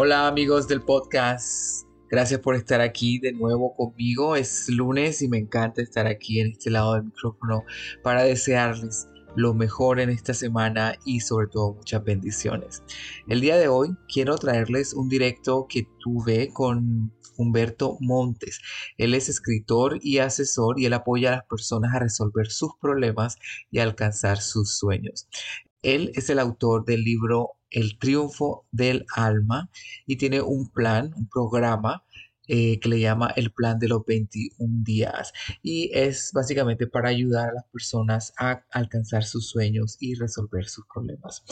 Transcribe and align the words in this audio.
Hola 0.00 0.28
amigos 0.28 0.68
del 0.68 0.80
podcast, 0.82 1.84
gracias 2.08 2.38
por 2.38 2.54
estar 2.54 2.80
aquí 2.80 3.18
de 3.18 3.32
nuevo 3.32 3.74
conmigo. 3.74 4.36
Es 4.36 4.68
lunes 4.68 5.22
y 5.22 5.28
me 5.28 5.38
encanta 5.38 5.82
estar 5.82 6.06
aquí 6.06 6.38
en 6.38 6.52
este 6.52 6.70
lado 6.70 6.94
del 6.94 7.06
micrófono 7.06 7.64
para 8.04 8.22
desearles 8.22 9.08
lo 9.34 9.54
mejor 9.54 9.98
en 9.98 10.10
esta 10.10 10.34
semana 10.34 10.94
y 11.04 11.18
sobre 11.18 11.48
todo 11.48 11.74
muchas 11.74 12.04
bendiciones. 12.04 12.84
El 13.26 13.40
día 13.40 13.56
de 13.56 13.66
hoy 13.66 13.96
quiero 14.06 14.38
traerles 14.38 14.94
un 14.94 15.08
directo 15.08 15.66
que 15.68 15.88
tuve 15.98 16.52
con 16.52 17.12
Humberto 17.36 17.96
Montes. 17.98 18.60
Él 18.98 19.14
es 19.14 19.28
escritor 19.28 19.98
y 20.00 20.18
asesor 20.18 20.78
y 20.78 20.86
él 20.86 20.92
apoya 20.92 21.30
a 21.30 21.36
las 21.38 21.46
personas 21.46 21.92
a 21.92 21.98
resolver 21.98 22.52
sus 22.52 22.70
problemas 22.80 23.36
y 23.72 23.80
alcanzar 23.80 24.38
sus 24.38 24.78
sueños. 24.78 25.26
Él 25.94 26.12
es 26.14 26.28
el 26.28 26.38
autor 26.38 26.84
del 26.84 27.02
libro 27.02 27.52
El 27.70 27.98
triunfo 27.98 28.66
del 28.70 29.06
alma 29.16 29.70
y 30.06 30.16
tiene 30.16 30.42
un 30.42 30.70
plan, 30.70 31.14
un 31.16 31.28
programa 31.28 32.04
eh, 32.46 32.78
que 32.80 32.90
le 32.90 33.00
llama 33.00 33.32
el 33.36 33.52
plan 33.52 33.78
de 33.78 33.88
los 33.88 34.04
21 34.04 34.84
días 34.84 35.32
y 35.62 35.90
es 35.94 36.32
básicamente 36.34 36.86
para 36.86 37.08
ayudar 37.08 37.48
a 37.48 37.54
las 37.54 37.64
personas 37.72 38.34
a 38.38 38.66
alcanzar 38.70 39.24
sus 39.24 39.48
sueños 39.48 39.96
y 39.98 40.14
resolver 40.14 40.66
sus 40.66 40.84
problemas. 40.92 41.42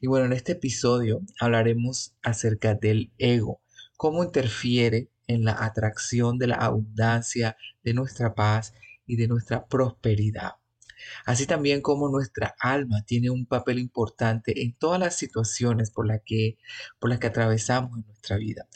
Y 0.00 0.08
bueno, 0.08 0.26
en 0.26 0.32
este 0.32 0.52
episodio 0.52 1.20
hablaremos 1.38 2.16
acerca 2.24 2.74
del 2.74 3.12
ego, 3.18 3.60
cómo 3.96 4.24
interfiere 4.24 5.08
en 5.28 5.44
la 5.44 5.64
atracción 5.64 6.36
de 6.38 6.48
la 6.48 6.56
abundancia, 6.56 7.56
de 7.84 7.94
nuestra 7.94 8.34
paz 8.34 8.74
y 9.06 9.14
de 9.14 9.28
nuestra 9.28 9.66
prosperidad 9.66 10.54
así 11.26 11.46
también 11.46 11.80
como 11.82 12.08
nuestra 12.08 12.54
alma 12.60 13.02
tiene 13.06 13.30
un 13.30 13.46
papel 13.46 13.78
importante 13.78 14.62
en 14.62 14.74
todas 14.74 15.00
las 15.00 15.16
situaciones 15.16 15.90
por 15.90 16.06
las 16.06 16.20
que, 16.24 16.58
por 16.98 17.10
las 17.10 17.18
que 17.18 17.26
atravesamos 17.28 17.96
en 17.98 18.06
nuestra 18.06 18.36
vida. 18.36 18.66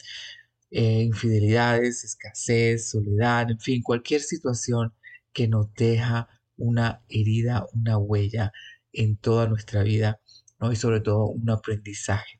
Eh, 0.71 1.01
infidelidades, 1.01 2.03
escasez, 2.03 2.91
soledad, 2.91 3.49
en 3.51 3.59
fin, 3.59 3.81
cualquier 3.81 4.21
situación 4.21 4.93
que 5.33 5.47
nos 5.47 5.73
deja 5.73 6.27
una 6.57 7.03
herida, 7.09 7.65
una 7.73 7.97
huella 7.97 8.51
en 8.93 9.17
toda 9.17 9.47
nuestra 9.47 9.83
vida, 9.83 10.21
¿no? 10.59 10.71
y 10.71 10.75
sobre 10.75 11.01
todo 11.01 11.25
un 11.27 11.49
aprendizaje. 11.49 12.39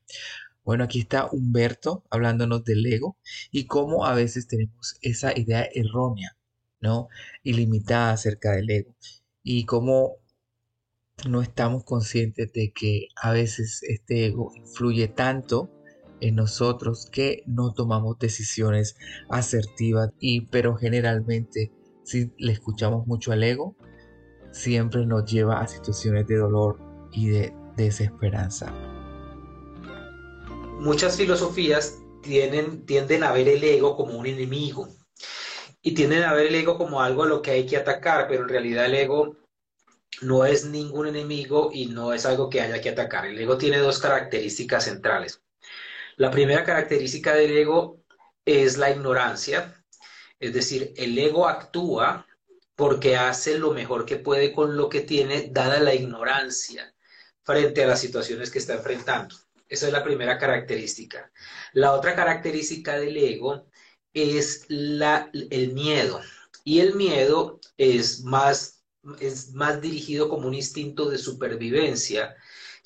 Bueno, 0.64 0.84
aquí 0.84 1.00
está 1.00 1.28
Humberto 1.32 2.06
hablándonos 2.12 2.64
del 2.64 2.86
ego 2.86 3.18
y 3.52 3.66
cómo 3.66 4.06
a 4.06 4.14
veces 4.14 4.48
tenemos 4.48 4.98
esa 5.02 5.38
idea 5.38 5.68
errónea, 5.74 6.38
¿no? 6.82 7.08
Ilimitada 7.44 8.12
acerca 8.14 8.52
del 8.52 8.70
ego 8.70 8.96
y 9.52 9.66
cómo 9.66 10.18
no 11.28 11.42
estamos 11.42 11.84
conscientes 11.84 12.54
de 12.54 12.72
que 12.72 13.08
a 13.16 13.32
veces 13.32 13.82
este 13.82 14.28
ego 14.28 14.52
influye 14.56 15.08
tanto 15.08 15.72
en 16.22 16.36
nosotros 16.36 17.08
que 17.12 17.42
no 17.48 17.74
tomamos 17.74 18.20
decisiones 18.20 18.96
asertivas 19.28 20.12
y 20.20 20.42
pero 20.42 20.76
generalmente 20.76 21.72
si 22.04 22.32
le 22.38 22.52
escuchamos 22.52 23.08
mucho 23.08 23.32
al 23.32 23.42
ego 23.42 23.76
siempre 24.52 25.08
nos 25.08 25.26
lleva 25.26 25.62
a 25.62 25.68
situaciones 25.68 26.28
de 26.28 26.36
dolor 26.36 26.80
y 27.12 27.30
de 27.30 27.52
desesperanza. 27.76 28.72
Muchas 30.80 31.18
filosofías 31.18 31.98
tienden 32.22 33.24
a 33.24 33.32
ver 33.32 33.48
el 33.48 33.64
ego 33.64 33.98
como 33.98 34.16
un 34.16 34.28
enemigo 34.28 34.99
y 35.82 35.94
tienden 35.94 36.24
a 36.24 36.34
ver 36.34 36.48
el 36.48 36.56
ego 36.56 36.78
como 36.78 37.02
algo 37.02 37.24
a 37.24 37.28
lo 37.28 37.42
que 37.42 37.52
hay 37.52 37.66
que 37.66 37.78
atacar, 37.78 38.28
pero 38.28 38.44
en 38.44 38.50
realidad 38.50 38.86
el 38.86 38.96
ego 38.96 39.38
no 40.22 40.46
es 40.46 40.66
ningún 40.66 41.08
enemigo 41.08 41.70
y 41.74 41.86
no 41.88 42.14
es 42.14 42.26
algo 42.26 42.50
que 42.50 42.62
haya 42.62 42.82
que 42.82 42.90
atacar. 42.90 43.26
El 43.26 43.40
ego 43.40 43.58
tiene 43.58 43.78
dos 43.78 44.00
características 44.00 44.86
centrales. 44.86 45.42
La 46.18 46.32
primera 46.32 46.64
característica 46.64 47.34
del 47.34 47.58
ego 47.58 48.04
es 48.46 48.78
la 48.78 48.90
ignorancia, 48.92 49.84
es 50.40 50.54
decir, 50.54 50.94
el 50.98 51.18
ego 51.18 51.48
actúa 51.48 52.26
porque 52.76 53.18
hace 53.18 53.58
lo 53.58 53.72
mejor 53.72 54.06
que 54.06 54.18
puede 54.18 54.54
con 54.54 54.78
lo 54.78 54.90
que 54.90 55.02
tiene, 55.02 55.50
dada 55.52 55.80
la 55.80 55.94
ignorancia 55.94 56.94
frente 57.44 57.84
a 57.84 57.88
las 57.88 58.00
situaciones 58.00 58.50
que 58.50 58.60
está 58.60 58.74
enfrentando. 58.74 59.36
Esa 59.68 59.88
es 59.88 59.94
la 59.94 60.04
primera 60.04 60.38
característica. 60.38 61.32
La 61.74 61.94
otra 61.94 62.16
característica 62.16 62.98
del 62.98 63.18
ego 63.18 63.68
es 64.14 64.66
la, 64.70 65.30
el 65.34 65.74
miedo. 65.74 66.22
Y 66.64 66.80
el 66.80 66.96
miedo 66.96 67.60
es 67.78 68.22
más, 68.22 68.84
es 69.20 69.52
más 69.54 69.82
dirigido 69.82 70.30
como 70.30 70.48
un 70.48 70.54
instinto 70.54 71.10
de 71.10 71.18
supervivencia 71.18 72.36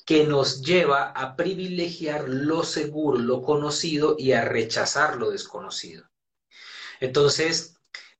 que 0.04 0.24
nos 0.24 0.62
lleva 0.62 1.10
a 1.10 1.36
privilegiar 1.36 2.28
lo 2.28 2.62
seguro, 2.62 3.18
lo 3.18 3.42
conocido 3.42 4.16
y 4.18 4.32
a 4.32 4.44
rechazar 4.44 5.16
lo 5.16 5.30
desconocido. 5.30 6.08
Entonces, 7.00 7.76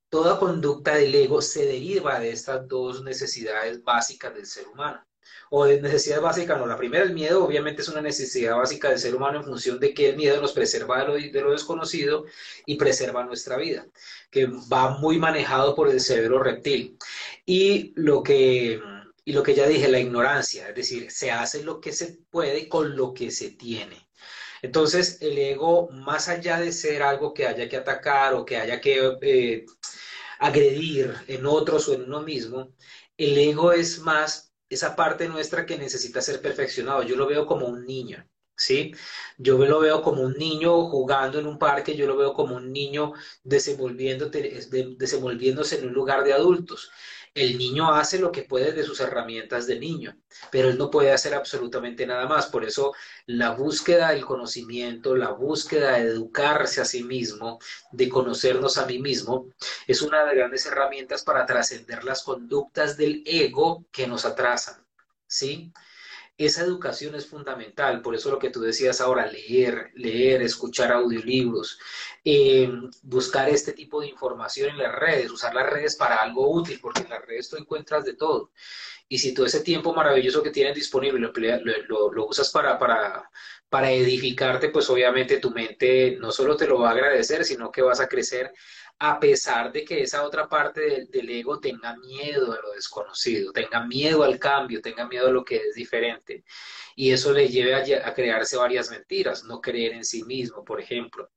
toda 0.09 0.39
conducta 0.39 0.95
del 0.95 1.15
ego 1.15 1.43
se 1.43 1.67
deriva 1.67 2.21
de 2.21 2.31
estas 2.33 2.67
dos 2.69 3.03
necesidades 3.03 3.83
básicas 3.83 4.35
del 4.35 4.47
ser 4.47 4.67
humano 4.69 5.05
o 5.51 5.65
de 5.65 5.81
necesidad 5.81 6.21
básica, 6.21 6.57
no. 6.57 6.67
La 6.67 6.77
primera, 6.77 7.05
el 7.05 7.13
miedo, 7.15 7.45
obviamente 7.45 7.83
es 7.83 7.89
una 7.89 8.01
necesidad 8.01 8.57
básica 8.57 8.91
del 8.91 8.99
ser 8.99 9.15
humano 9.15 9.39
en 9.39 9.45
función 9.45 9.79
de 9.79 9.95
que 9.95 10.11
el 10.11 10.17
miedo 10.17 10.41
nos 10.41 10.53
preserva 10.53 11.01
de 11.01 11.07
lo, 11.07 11.15
de 11.15 11.41
lo 11.41 11.53
desconocido 11.53 12.25
y 12.67 12.77
preserva 12.77 13.25
nuestra 13.25 13.57
vida, 13.57 13.87
que 14.31 14.47
va 14.47 14.99
muy 14.99 15.19
manejado 15.19 15.75
por 15.75 15.89
el 15.91 16.01
cerebro 16.01 16.43
reptil. 16.43 16.99
Y 17.47 17.93
lo 17.97 18.23
que, 18.23 18.81
y 19.25 19.33
lo 19.33 19.43
que 19.43 19.55
ya 19.55 19.67
dije, 19.67 19.89
la 19.89 20.01
ignorancia, 20.01 20.69
es 20.69 20.75
decir, 20.75 21.11
se 21.11 21.31
hace 21.31 21.63
lo 21.63 21.81
que 21.81 21.93
se 21.93 22.19
puede 22.31 22.69
con 22.69 22.97
lo 22.97 23.15
que 23.15 23.31
se 23.31 23.51
tiene. 23.51 24.09
Entonces, 24.63 25.19
el 25.21 25.37
ego, 25.37 25.91
más 25.91 26.29
allá 26.29 26.59
de 26.59 26.73
ser 26.73 27.03
algo 27.03 27.35
que 27.35 27.47
haya 27.47 27.69
que 27.69 27.77
atacar 27.77 28.33
o 28.33 28.47
que 28.47 28.57
haya 28.57 28.81
que 28.81 29.19
eh, 29.21 29.67
agredir 30.39 31.15
en 31.29 31.45
otros 31.45 31.89
o 31.89 31.95
en 31.95 32.05
uno 32.05 32.23
mismo, 32.23 32.73
el 33.19 33.37
ego 33.37 33.73
es 33.73 33.99
más 33.99 34.54
esa 34.75 34.97
parte 34.97 35.29
nuestra 35.29 35.65
que 35.67 35.79
necesita 35.79 36.21
ser 36.21 36.41
perfeccionado. 36.43 37.03
Yo 37.03 37.17
lo 37.17 37.27
veo 37.27 37.47
como 37.47 37.67
un 37.67 37.85
niño, 37.87 38.27
¿sí? 38.57 38.93
Yo 39.39 39.59
lo 39.59 39.81
veo 39.81 40.03
como 40.03 40.23
un 40.23 40.35
niño 40.35 40.89
jugando 40.89 41.39
en 41.39 41.47
un 41.47 41.59
parque, 41.59 41.97
yo 41.97 42.07
lo 42.07 42.17
veo 42.17 42.33
como 42.35 42.57
un 42.57 42.73
niño 42.73 43.13
desenvolviéndose 43.43 45.79
en 45.79 45.89
un 45.89 45.95
lugar 45.95 46.25
de 46.25 46.33
adultos. 46.33 46.91
El 47.35 47.59
niño 47.59 47.93
hace 47.93 48.21
lo 48.21 48.31
que 48.31 48.45
puede 48.45 48.73
de 48.73 48.85
sus 48.85 49.01
herramientas 49.01 49.67
de 49.67 49.81
niño, 49.81 50.17
pero 50.53 50.69
él 50.69 50.79
no 50.79 50.89
puede 50.89 51.11
hacer 51.11 51.35
absolutamente 51.35 52.07
nada 52.07 52.29
más. 52.29 52.47
Por 52.47 52.65
eso 52.65 52.93
la 53.27 53.51
búsqueda 53.51 54.11
del 54.11 54.25
conocimiento, 54.25 55.17
la 55.17 55.31
búsqueda 55.31 55.93
de 55.93 56.03
educarse 56.03 56.81
a 56.81 56.85
sí 56.85 57.03
mismo, 57.03 57.59
de 57.91 58.09
conocernos 58.09 58.79
a 58.79 58.87
mí 58.87 59.01
mismo, 59.01 59.49
es 59.89 60.01
una 60.01 60.21
de 60.21 60.27
las 60.27 60.35
grandes 60.37 60.67
herramientas 60.67 61.25
para 61.25 61.45
trascender 61.45 62.05
las 62.05 62.23
conductas 62.23 62.97
del 62.97 63.25
ego 63.27 63.85
que 63.91 64.07
nos 64.07 64.25
atrasan. 64.25 64.87
¿Sí? 65.27 65.73
Esa 66.37 66.63
educación 66.63 67.15
es 67.15 67.27
fundamental, 67.27 68.03
por 68.03 68.15
eso 68.15 68.31
lo 68.31 68.41
que 68.41 68.51
tú 68.51 68.61
decías 68.61 69.01
ahora, 69.01 69.27
leer, 69.27 69.93
leer, 69.95 70.43
escuchar 70.43 70.93
audiolibros, 70.93 71.79
eh, 72.25 72.69
buscar 73.03 73.49
este 73.49 73.73
tipo 73.73 74.01
de 74.01 74.09
información 74.09 74.71
en 74.71 74.79
las 74.79 74.93
redes, 74.93 75.31
usar 75.31 75.55
las 75.55 75.71
redes 75.71 75.95
para 75.95 76.17
algo 76.17 76.51
útil, 76.51 76.81
porque 76.83 77.03
en 77.03 77.11
las 77.11 77.25
redes 77.25 77.49
tú 77.49 77.57
encuentras 77.57 78.05
de 78.05 78.15
todo. 78.15 78.51
Y 79.09 79.19
si 79.19 79.33
todo 79.33 79.47
ese 79.47 79.61
tiempo 79.61 79.95
maravilloso 79.95 80.43
que 80.43 80.51
tienes 80.51 80.75
disponible 80.75 81.21
lo, 81.21 82.13
lo, 82.13 82.27
usas 82.27 82.51
para, 82.51 82.79
para, 82.79 83.31
para 83.69 83.93
edificarte, 83.93 84.71
pues 84.71 84.89
obviamente 84.91 85.39
tu 85.39 85.51
mente 85.51 86.17
no 86.19 86.33
solo 86.33 86.57
te 86.57 86.67
lo 86.67 86.81
va 86.81 86.89
a 86.89 86.93
agradecer, 86.93 87.45
sino 87.45 87.71
que 87.71 87.83
vas 87.83 88.01
a 88.01 88.09
crecer 88.09 88.53
a 88.99 89.19
pesar 89.19 89.73
de 89.73 89.85
que 89.85 90.03
esa 90.03 90.25
otra 90.25 90.49
parte 90.49 91.07
del, 91.11 91.31
ego 91.31 91.59
tenga 91.59 91.97
miedo 91.97 92.53
a 92.53 92.61
lo 92.63 92.73
desconocido, 92.73 93.53
tenga 93.53 93.85
miedo 93.87 94.23
al 94.23 94.39
cambio, 94.39 94.81
tenga 94.81 95.07
miedo 95.07 95.29
a 95.29 95.33
lo 95.33 95.45
que 95.45 95.57
es 95.57 95.75
diferente. 95.75 96.45
Y 96.97 97.11
eso 97.11 97.33
le 97.33 97.49
lleve 97.49 97.75
a, 97.75 98.15
crearse 98.15 98.57
varias 98.57 98.91
mentiras, 98.91 99.45
no 99.45 99.61
creer 99.61 99.93
en 99.93 100.05
sí 100.05 100.23
mismo, 100.25 100.65
por 100.65 100.81
ejemplo, 100.81 101.31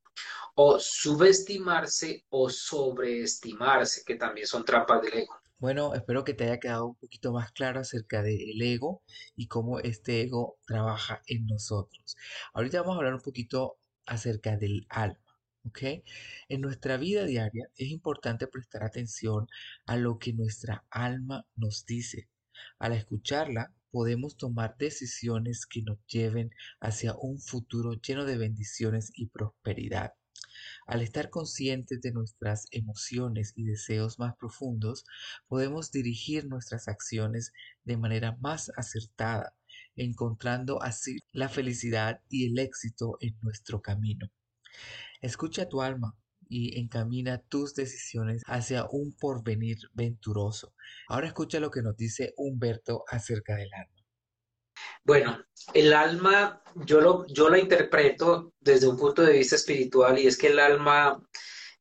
o 0.55 0.79
subestimarse 0.79 2.25
o 2.29 2.49
sobreestimarse, 2.49 4.03
que 4.05 4.15
también 4.15 4.47
son 4.47 4.63
trampas 4.63 5.01
del 5.01 5.13
ego. 5.19 5.35
Bueno, 5.59 5.95
espero 5.95 6.23
que 6.23 6.35
te 6.35 6.43
haya 6.43 6.59
quedado 6.59 6.85
un 6.85 6.95
poquito 6.95 7.31
más 7.31 7.51
claro 7.51 7.79
acerca 7.79 8.21
del 8.21 8.61
ego 8.61 9.01
y 9.35 9.47
cómo 9.47 9.79
este 9.79 10.21
ego 10.21 10.59
trabaja 10.67 11.23
en 11.25 11.47
nosotros. 11.47 12.15
Ahorita 12.53 12.81
vamos 12.81 12.93
a 12.93 12.97
hablar 12.97 13.15
un 13.15 13.21
poquito 13.21 13.79
acerca 14.05 14.55
del 14.55 14.85
alma. 14.89 15.26
En 16.49 16.61
nuestra 16.61 16.97
vida 16.97 17.25
diaria 17.25 17.69
es 17.75 17.89
importante 17.89 18.47
prestar 18.47 18.83
atención 18.83 19.47
a 19.85 19.97
lo 19.97 20.17
que 20.17 20.33
nuestra 20.33 20.85
alma 20.89 21.45
nos 21.55 21.85
dice. 21.85 22.29
Al 22.79 22.93
escucharla, 22.93 23.73
podemos 23.91 24.37
tomar 24.37 24.75
decisiones 24.77 25.65
que 25.65 25.81
nos 25.81 25.97
lleven 26.07 26.51
hacia 26.79 27.15
un 27.15 27.39
futuro 27.39 27.93
lleno 27.93 28.25
de 28.25 28.37
bendiciones 28.37 29.11
y 29.15 29.27
prosperidad. 29.27 30.13
Al 30.87 31.01
estar 31.01 31.29
conscientes 31.29 32.01
de 32.01 32.11
nuestras 32.11 32.67
emociones 32.71 33.53
y 33.55 33.63
deseos 33.63 34.19
más 34.19 34.35
profundos, 34.37 35.05
podemos 35.47 35.91
dirigir 35.91 36.45
nuestras 36.47 36.87
acciones 36.87 37.53
de 37.83 37.97
manera 37.97 38.37
más 38.39 38.71
acertada 38.75 39.53
encontrando 39.97 40.81
así 40.81 41.19
la 41.31 41.49
felicidad 41.49 42.21
y 42.29 42.47
el 42.47 42.59
éxito 42.59 43.17
en 43.19 43.37
nuestro 43.41 43.81
camino. 43.81 44.29
Escucha 45.21 45.67
tu 45.67 45.81
alma 45.81 46.15
y 46.49 46.79
encamina 46.79 47.39
tus 47.49 47.73
decisiones 47.73 48.41
hacia 48.45 48.85
un 48.89 49.15
porvenir 49.17 49.77
venturoso. 49.93 50.73
Ahora 51.07 51.27
escucha 51.27 51.59
lo 51.59 51.71
que 51.71 51.81
nos 51.81 51.97
dice 51.97 52.33
Humberto 52.37 53.03
acerca 53.07 53.55
del 53.55 53.73
alma. 53.73 53.93
Bueno, 55.03 55.43
el 55.73 55.93
alma, 55.93 56.61
yo, 56.75 57.01
lo, 57.01 57.25
yo 57.27 57.49
la 57.49 57.57
interpreto 57.57 58.53
desde 58.59 58.87
un 58.87 58.97
punto 58.97 59.23
de 59.23 59.33
vista 59.33 59.55
espiritual 59.55 60.19
y 60.19 60.27
es 60.27 60.37
que 60.37 60.47
el 60.47 60.59
alma 60.59 61.21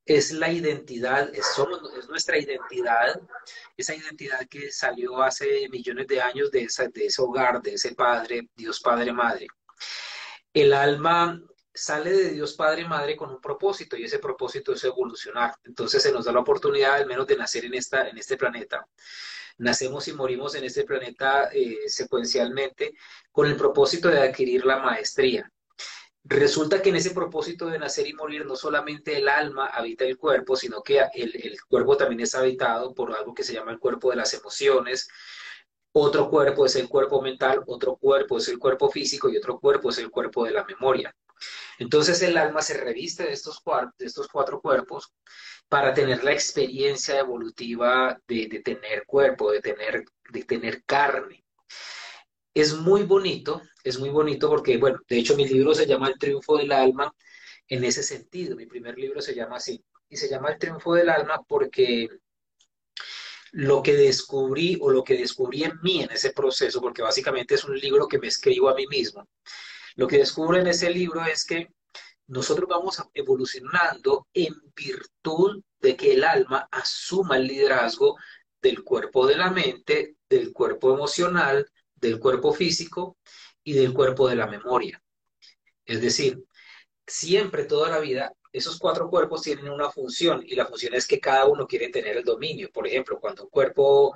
es 0.05 0.33
la 0.33 0.51
identidad, 0.51 1.35
es, 1.35 1.47
somos, 1.55 1.81
es 1.99 2.09
nuestra 2.09 2.39
identidad, 2.39 3.21
esa 3.77 3.95
identidad 3.95 4.47
que 4.49 4.71
salió 4.71 5.21
hace 5.21 5.69
millones 5.69 6.07
de 6.07 6.21
años 6.21 6.51
de, 6.53 6.63
esa, 6.63 6.87
de 6.89 7.07
ese 7.07 7.21
hogar, 7.21 7.61
de 7.61 7.75
ese 7.75 7.95
Padre, 7.95 8.49
Dios 8.55 8.81
Padre 8.81 9.13
Madre. 9.13 9.49
El 10.55 10.73
alma 10.73 11.43
sale 11.77 12.11
de 12.11 12.31
Dios 12.31 12.55
Padre 12.55 12.87
Madre 12.87 13.17
con 13.17 13.31
un 13.31 13.41
propósito 13.41 13.97
y 13.97 14.05
ese 14.05 14.19
propósito 14.19 14.73
es 14.73 14.83
evolucionar. 14.85 15.55
Entonces 15.65 16.03
se 16.03 16.13
nos 16.13 16.25
da 16.25 16.33
la 16.33 16.41
oportunidad 16.41 16.95
al 16.95 17.07
menos 17.07 17.27
de 17.27 17.37
nacer 17.37 17.65
en, 17.65 17.75
esta, 17.75 18.09
en 18.09 18.19
este 18.19 18.37
planeta. 18.37 18.87
Nacemos 19.59 20.09
y 20.09 20.13
morimos 20.13 20.55
en 20.55 20.65
este 20.65 20.85
planeta 20.85 21.51
eh, 21.53 21.89
secuencialmente 21.89 22.95
con 23.31 23.47
el 23.47 23.57
propósito 23.57 24.09
de 24.09 24.21
adquirir 24.21 24.67
la 24.67 24.79
maestría. 24.79 25.51
Resulta 26.25 26.83
que 26.83 26.89
en 26.89 26.97
ese 26.97 27.13
propósito 27.13 27.67
de 27.67 27.79
nacer 27.79 28.07
y 28.09 28.13
morir 28.13 28.45
no 28.45 28.57
solamente 28.57 29.17
el 29.17 29.29
alma 29.29 29.67
habita 29.67 30.05
el 30.05 30.19
cuerpo, 30.19 30.57
sino 30.57 30.83
que 30.83 30.99
el, 31.15 31.37
el 31.37 31.57
cuerpo 31.69 31.97
también 31.97 32.21
es 32.21 32.35
habitado 32.35 32.93
por 32.93 33.15
algo 33.15 33.33
que 33.33 33.45
se 33.45 33.55
llama 33.55 33.71
el 33.71 33.79
cuerpo 33.79 34.11
de 34.11 34.17
las 34.17 34.35
emociones, 34.35 35.09
otro 35.99 36.29
cuerpo 36.29 36.67
es 36.67 36.77
el 36.77 36.91
cuerpo 36.91 37.23
mental, 37.23 37.63
otro 37.67 37.97
cuerpo 37.97 38.37
es 38.37 38.49
el 38.49 38.59
cuerpo 38.59 38.91
físico 38.91 39.31
y 39.31 39.37
otro 39.39 39.59
cuerpo 39.59 39.89
es 39.89 39.97
el 39.97 40.11
cuerpo 40.11 40.45
de 40.45 40.51
la 40.51 40.63
memoria. 40.65 41.15
Entonces 41.79 42.23
el 42.23 42.37
alma 42.37 42.63
se 42.63 42.75
reviste 42.75 43.25
de 43.25 43.33
estos, 43.33 43.61
cuatro 43.61 44.61
cuerpos 44.61 45.13
para 45.69 45.93
tener 45.93 46.25
la 46.25 46.33
experiencia 46.33 47.19
evolutiva 47.19 48.19
de, 48.27 48.47
de, 48.49 48.61
tener 48.61 49.05
cuerpo, 49.07 49.53
de 49.53 49.61
tener, 49.61 50.05
de 50.31 50.45
tener 50.45 50.85
carne. 50.85 51.45
Es 52.55 52.75
muy 52.75 53.03
bonito, 53.03 53.61
es 53.85 53.99
muy 53.99 54.09
bonito 54.09 54.49
porque, 54.49 54.79
bueno, 54.79 54.99
de 55.09 55.19
hecho 55.19 55.37
mi 55.37 55.47
libro 55.47 55.75
se 55.75 55.87
llama 55.87 56.09
El 56.09 56.19
triunfo 56.19 56.57
del 56.57 56.73
alma 56.73 57.13
en 57.69 57.85
ese 57.85 58.03
sentido. 58.03 58.57
Mi 58.57 58.67
primer 58.67 58.97
libro 58.97 59.21
se 59.21 59.35
llama 59.35 59.57
así. 59.57 59.85
Y 60.09 60.17
se 60.17 60.29
llama 60.29 60.51
El 60.51 60.59
triunfo 60.59 60.95
del 60.95 61.11
alma 61.11 61.43
porque 61.47 62.09
lo 63.53 63.83
que 63.83 63.95
descubrí 63.95 64.77
o 64.81 64.91
lo 64.91 65.03
que 65.03 65.17
descubrí 65.17 65.65
en 65.65 65.81
mí 65.83 66.03
en 66.03 66.11
ese 66.11 66.31
proceso, 66.33 66.81
porque 66.81 67.03
básicamente 67.03 67.55
es 67.55 67.65
un 67.65 67.79
libro 67.79 68.07
que 68.07 68.19
me 68.19 68.27
escribo 68.29 68.69
a 68.69 68.75
mí 68.75 68.87
mismo, 68.87 69.27
lo 69.97 70.07
que 70.07 70.19
descubro 70.19 70.59
en 70.59 70.67
ese 70.67 70.91
libro 70.91 71.25
es 71.25 71.45
que 71.45 71.69
nosotros 72.29 72.69
vamos 72.69 73.03
evolucionando 73.15 74.27
en 74.35 74.55
virtud 74.75 75.63
de 75.81 75.97
que 75.97 76.13
el 76.13 76.25
alma 76.25 76.69
asuma 76.71 77.37
el 77.37 77.47
liderazgo 77.47 78.17
del 78.61 78.83
cuerpo 78.83 79.27
de 79.27 79.37
la 79.37 79.51
mente, 79.51 80.17
del 80.29 80.53
cuerpo 80.53 80.93
emocional, 80.93 81.71
del 81.95 82.19
cuerpo 82.19 82.53
físico 82.53 83.17
y 83.63 83.73
del 83.73 83.93
cuerpo 83.93 84.29
de 84.29 84.37
la 84.37 84.47
memoria. 84.47 85.03
Es 85.85 86.01
decir, 86.01 86.45
siempre, 87.07 87.65
toda 87.65 87.91
la 87.91 88.01
vida, 88.01 88.33
esos 88.53 88.79
cuatro 88.79 89.09
cuerpos 89.09 89.43
tienen 89.43 89.69
una 89.69 89.91
función 89.91 90.43
y 90.45 90.57
la 90.57 90.67
función 90.67 90.95
es 90.95 91.07
que 91.07 91.21
cada 91.21 91.47
uno 91.47 91.67
quiere 91.67 91.89
tener 91.91 92.17
el 92.17 92.25
dominio. 92.25 92.71
Por 92.73 92.87
ejemplo, 92.87 93.21
cuando 93.21 93.45
un 93.45 93.51
cuerpo 93.51 94.15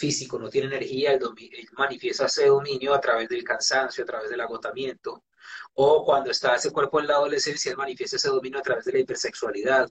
físico 0.00 0.38
no 0.38 0.48
tiene 0.48 0.68
energía, 0.68 1.12
el 1.12 1.20
manifiesta 1.76 2.24
ese 2.24 2.46
dominio 2.46 2.94
a 2.94 3.00
través 3.00 3.28
del 3.28 3.44
cansancio, 3.44 4.02
a 4.02 4.06
través 4.06 4.30
del 4.30 4.40
agotamiento. 4.40 5.24
O 5.74 6.04
cuando 6.06 6.30
está 6.30 6.54
ese 6.54 6.72
cuerpo 6.72 7.00
en 7.00 7.06
la 7.08 7.14
adolescencia, 7.16 7.70
él 7.70 7.76
manifiesta 7.76 8.16
ese 8.16 8.30
dominio 8.30 8.58
a 8.60 8.62
través 8.62 8.86
de 8.86 8.92
la 8.92 9.00
hipersexualidad. 9.00 9.90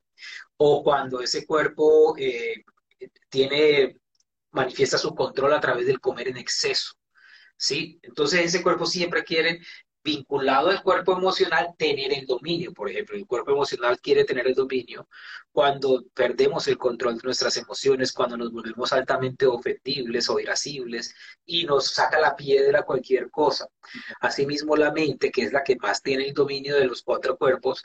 O 0.57 0.83
cuando 0.83 1.21
ese 1.21 1.45
cuerpo 1.45 2.15
eh, 2.17 2.63
tiene, 3.29 3.99
manifiesta 4.51 4.97
su 4.97 5.13
control 5.13 5.53
a 5.53 5.61
través 5.61 5.85
del 5.85 6.01
comer 6.01 6.29
en 6.29 6.37
exceso. 6.37 6.93
¿Sí? 7.55 7.99
Entonces 8.01 8.45
ese 8.45 8.63
cuerpo 8.63 8.85
siempre 8.87 9.23
quiere 9.23 9.59
vinculado 10.03 10.69
al 10.69 10.81
cuerpo 10.81 11.13
emocional, 11.13 11.73
tener 11.77 12.13
el 12.13 12.25
dominio. 12.25 12.73
Por 12.73 12.89
ejemplo, 12.89 13.17
el 13.17 13.27
cuerpo 13.27 13.51
emocional 13.51 13.99
quiere 13.99 14.23
tener 14.23 14.47
el 14.47 14.55
dominio 14.55 15.07
cuando 15.51 16.05
perdemos 16.13 16.67
el 16.67 16.77
control 16.77 17.17
de 17.17 17.23
nuestras 17.23 17.57
emociones, 17.57 18.13
cuando 18.13 18.37
nos 18.37 18.51
volvemos 18.51 18.93
altamente 18.93 19.45
ofendibles 19.45 20.29
o 20.29 20.39
irascibles 20.39 21.13
y 21.45 21.65
nos 21.65 21.87
saca 21.87 22.19
la 22.19 22.35
piedra 22.35 22.83
cualquier 22.83 23.29
cosa. 23.29 23.67
Asimismo, 24.21 24.75
la 24.75 24.91
mente, 24.91 25.31
que 25.31 25.43
es 25.43 25.53
la 25.53 25.63
que 25.63 25.75
más 25.77 26.01
tiene 26.01 26.27
el 26.27 26.33
dominio 26.33 26.75
de 26.75 26.85
los 26.85 27.03
cuatro 27.03 27.37
cuerpos, 27.37 27.83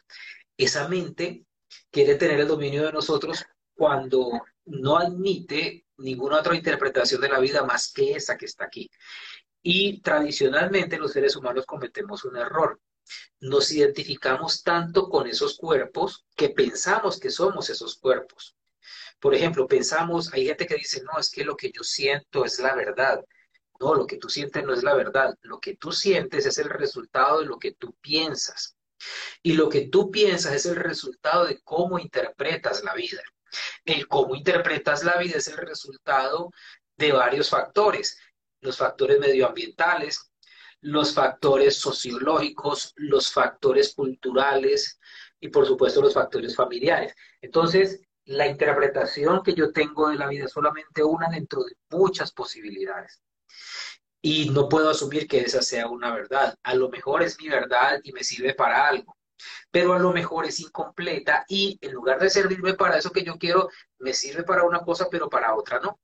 esa 0.56 0.88
mente 0.88 1.44
quiere 1.90 2.14
tener 2.14 2.40
el 2.40 2.48
dominio 2.48 2.84
de 2.86 2.92
nosotros 2.92 3.44
cuando 3.74 4.30
no 4.66 4.96
admite 4.96 5.84
ninguna 5.98 6.38
otra 6.38 6.56
interpretación 6.56 7.20
de 7.20 7.28
la 7.28 7.38
vida 7.38 7.64
más 7.64 7.92
que 7.92 8.12
esa 8.12 8.36
que 8.36 8.46
está 8.46 8.64
aquí. 8.64 8.90
Y 9.66 10.02
tradicionalmente 10.02 10.98
los 10.98 11.12
seres 11.12 11.36
humanos 11.36 11.64
cometemos 11.64 12.26
un 12.26 12.36
error. 12.36 12.78
Nos 13.40 13.72
identificamos 13.72 14.62
tanto 14.62 15.08
con 15.08 15.26
esos 15.26 15.56
cuerpos 15.56 16.26
que 16.36 16.50
pensamos 16.50 17.18
que 17.18 17.30
somos 17.30 17.70
esos 17.70 17.96
cuerpos. 17.96 18.54
Por 19.18 19.34
ejemplo, 19.34 19.66
pensamos, 19.66 20.30
hay 20.34 20.46
gente 20.46 20.66
que 20.66 20.74
dice, 20.74 21.02
no, 21.02 21.18
es 21.18 21.30
que 21.30 21.44
lo 21.44 21.56
que 21.56 21.72
yo 21.72 21.82
siento 21.82 22.44
es 22.44 22.58
la 22.58 22.74
verdad. 22.74 23.24
No, 23.80 23.94
lo 23.94 24.06
que 24.06 24.18
tú 24.18 24.28
sientes 24.28 24.62
no 24.64 24.74
es 24.74 24.82
la 24.82 24.92
verdad. 24.92 25.34
Lo 25.40 25.58
que 25.58 25.76
tú 25.76 25.92
sientes 25.92 26.44
es 26.44 26.58
el 26.58 26.68
resultado 26.68 27.40
de 27.40 27.46
lo 27.46 27.58
que 27.58 27.72
tú 27.72 27.94
piensas. 28.02 28.76
Y 29.42 29.54
lo 29.54 29.70
que 29.70 29.88
tú 29.88 30.10
piensas 30.10 30.52
es 30.52 30.66
el 30.66 30.76
resultado 30.76 31.46
de 31.46 31.62
cómo 31.62 31.98
interpretas 31.98 32.84
la 32.84 32.92
vida. 32.92 33.22
El 33.86 34.08
cómo 34.08 34.34
interpretas 34.34 35.04
la 35.04 35.16
vida 35.16 35.38
es 35.38 35.48
el 35.48 35.56
resultado 35.56 36.50
de 36.98 37.12
varios 37.12 37.48
factores 37.48 38.18
los 38.64 38.78
factores 38.78 39.20
medioambientales, 39.20 40.32
los 40.80 41.14
factores 41.14 41.76
sociológicos, 41.76 42.92
los 42.96 43.30
factores 43.30 43.94
culturales 43.94 44.98
y 45.38 45.48
por 45.48 45.66
supuesto 45.66 46.00
los 46.00 46.14
factores 46.14 46.56
familiares. 46.56 47.14
Entonces, 47.42 48.00
la 48.24 48.46
interpretación 48.46 49.42
que 49.42 49.54
yo 49.54 49.70
tengo 49.70 50.08
de 50.08 50.16
la 50.16 50.26
vida 50.28 50.46
es 50.46 50.52
solamente 50.52 51.04
una 51.04 51.28
dentro 51.28 51.62
de 51.62 51.76
muchas 51.90 52.32
posibilidades. 52.32 53.22
Y 54.22 54.48
no 54.48 54.66
puedo 54.70 54.88
asumir 54.88 55.28
que 55.28 55.40
esa 55.40 55.60
sea 55.60 55.86
una 55.88 56.14
verdad. 56.14 56.54
A 56.62 56.74
lo 56.74 56.88
mejor 56.88 57.22
es 57.22 57.38
mi 57.38 57.50
verdad 57.50 58.00
y 58.02 58.12
me 58.12 58.24
sirve 58.24 58.54
para 58.54 58.88
algo, 58.88 59.18
pero 59.70 59.92
a 59.92 59.98
lo 59.98 60.12
mejor 60.12 60.46
es 60.46 60.58
incompleta 60.60 61.44
y 61.48 61.78
en 61.82 61.92
lugar 61.92 62.18
de 62.18 62.30
servirme 62.30 62.72
para 62.72 62.96
eso 62.96 63.12
que 63.12 63.24
yo 63.24 63.36
quiero, 63.36 63.68
me 63.98 64.14
sirve 64.14 64.42
para 64.42 64.64
una 64.64 64.80
cosa, 64.80 65.08
pero 65.10 65.28
para 65.28 65.54
otra 65.54 65.80
no. 65.80 66.00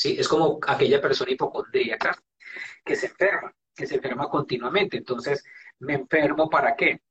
¿Sí? 0.00 0.16
Es 0.18 0.28
como 0.28 0.58
aquella 0.66 0.98
persona 1.00 1.30
hipocondríaca 1.30 2.16
que 2.82 2.96
se 2.96 3.06
enferma, 3.06 3.54
que 3.76 3.86
se 3.86 3.96
enferma 3.96 4.30
continuamente. 4.30 4.96
Entonces, 4.96 5.44
¿me 5.80 5.92
enfermo 5.92 6.48
para 6.48 6.74
qué? 6.74 7.02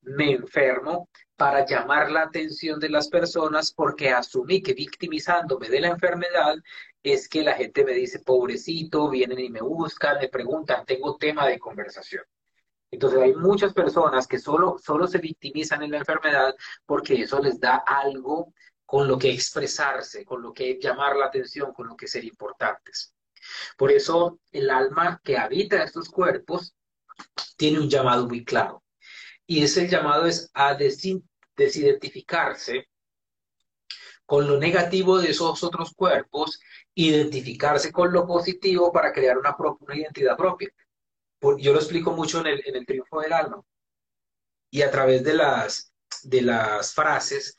Me 0.00 0.32
enfermo 0.32 1.10
para 1.36 1.66
llamar 1.66 2.10
la 2.10 2.22
atención 2.22 2.80
de 2.80 2.88
las 2.88 3.08
personas 3.08 3.70
porque 3.72 4.10
asumí 4.10 4.62
que 4.62 4.72
victimizándome 4.72 5.68
de 5.68 5.80
la 5.80 5.88
enfermedad 5.88 6.56
es 7.02 7.28
que 7.28 7.42
la 7.42 7.52
gente 7.52 7.84
me 7.84 7.92
dice, 7.92 8.20
pobrecito, 8.20 9.10
vienen 9.10 9.40
y 9.40 9.50
me 9.50 9.60
buscan, 9.60 10.18
me 10.18 10.28
preguntan, 10.28 10.86
tengo 10.86 11.18
tema 11.18 11.46
de 11.46 11.58
conversación. 11.58 12.24
Entonces 12.90 13.20
hay 13.20 13.34
muchas 13.34 13.74
personas 13.74 14.26
que 14.26 14.38
solo, 14.38 14.78
solo 14.78 15.06
se 15.06 15.18
victimizan 15.18 15.82
en 15.82 15.90
la 15.90 15.98
enfermedad 15.98 16.54
porque 16.86 17.20
eso 17.20 17.40
les 17.40 17.60
da 17.60 17.76
algo 17.86 18.54
con 18.88 19.06
lo 19.06 19.18
que 19.18 19.30
expresarse, 19.30 20.24
con 20.24 20.40
lo 20.40 20.54
que 20.54 20.78
llamar 20.80 21.14
la 21.14 21.26
atención, 21.26 21.74
con 21.74 21.88
lo 21.88 21.94
que 21.94 22.08
ser 22.08 22.24
importantes. 22.24 23.14
Por 23.76 23.92
eso 23.92 24.40
el 24.50 24.70
alma 24.70 25.20
que 25.22 25.36
habita 25.36 25.84
estos 25.84 26.08
cuerpos 26.08 26.74
tiene 27.58 27.80
un 27.80 27.90
llamado 27.90 28.26
muy 28.26 28.46
claro. 28.46 28.82
Y 29.46 29.62
ese 29.62 29.86
llamado 29.88 30.24
es 30.24 30.50
a 30.54 30.74
desidentificarse 30.74 32.88
con 34.24 34.48
lo 34.48 34.58
negativo 34.58 35.18
de 35.18 35.32
esos 35.32 35.62
otros 35.62 35.92
cuerpos, 35.92 36.58
identificarse 36.94 37.92
con 37.92 38.10
lo 38.10 38.26
positivo 38.26 38.90
para 38.90 39.12
crear 39.12 39.36
una, 39.36 39.54
identidad 39.94 40.34
propia. 40.34 40.70
Yo 41.58 41.74
lo 41.74 41.78
explico 41.78 42.12
mucho 42.12 42.40
en 42.40 42.46
el, 42.46 42.86
triunfo 42.86 43.20
del 43.20 43.34
alma. 43.34 43.60
Y 44.70 44.80
a 44.80 44.90
través 44.90 45.22
de 45.22 45.34
las 46.40 46.94
frases 46.94 47.54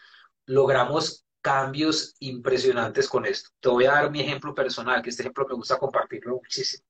logramos 0.50 1.26
cambios 1.42 2.16
impresionantes 2.20 3.08
con 3.08 3.26
esto. 3.26 3.52
Te 3.60 3.70
voy 3.70 3.86
a 3.86 3.92
dar 3.92 4.12
mi 4.12 4.22
ejemplo 4.22 4.54
personal, 4.56 5.02
que 5.02 5.12
este 5.12 5.22
ejemplo 5.22 5.46
me 5.48 5.54
gusta 5.54 5.78
compartirlo 5.78 6.38
muchísimo. 6.38 6.84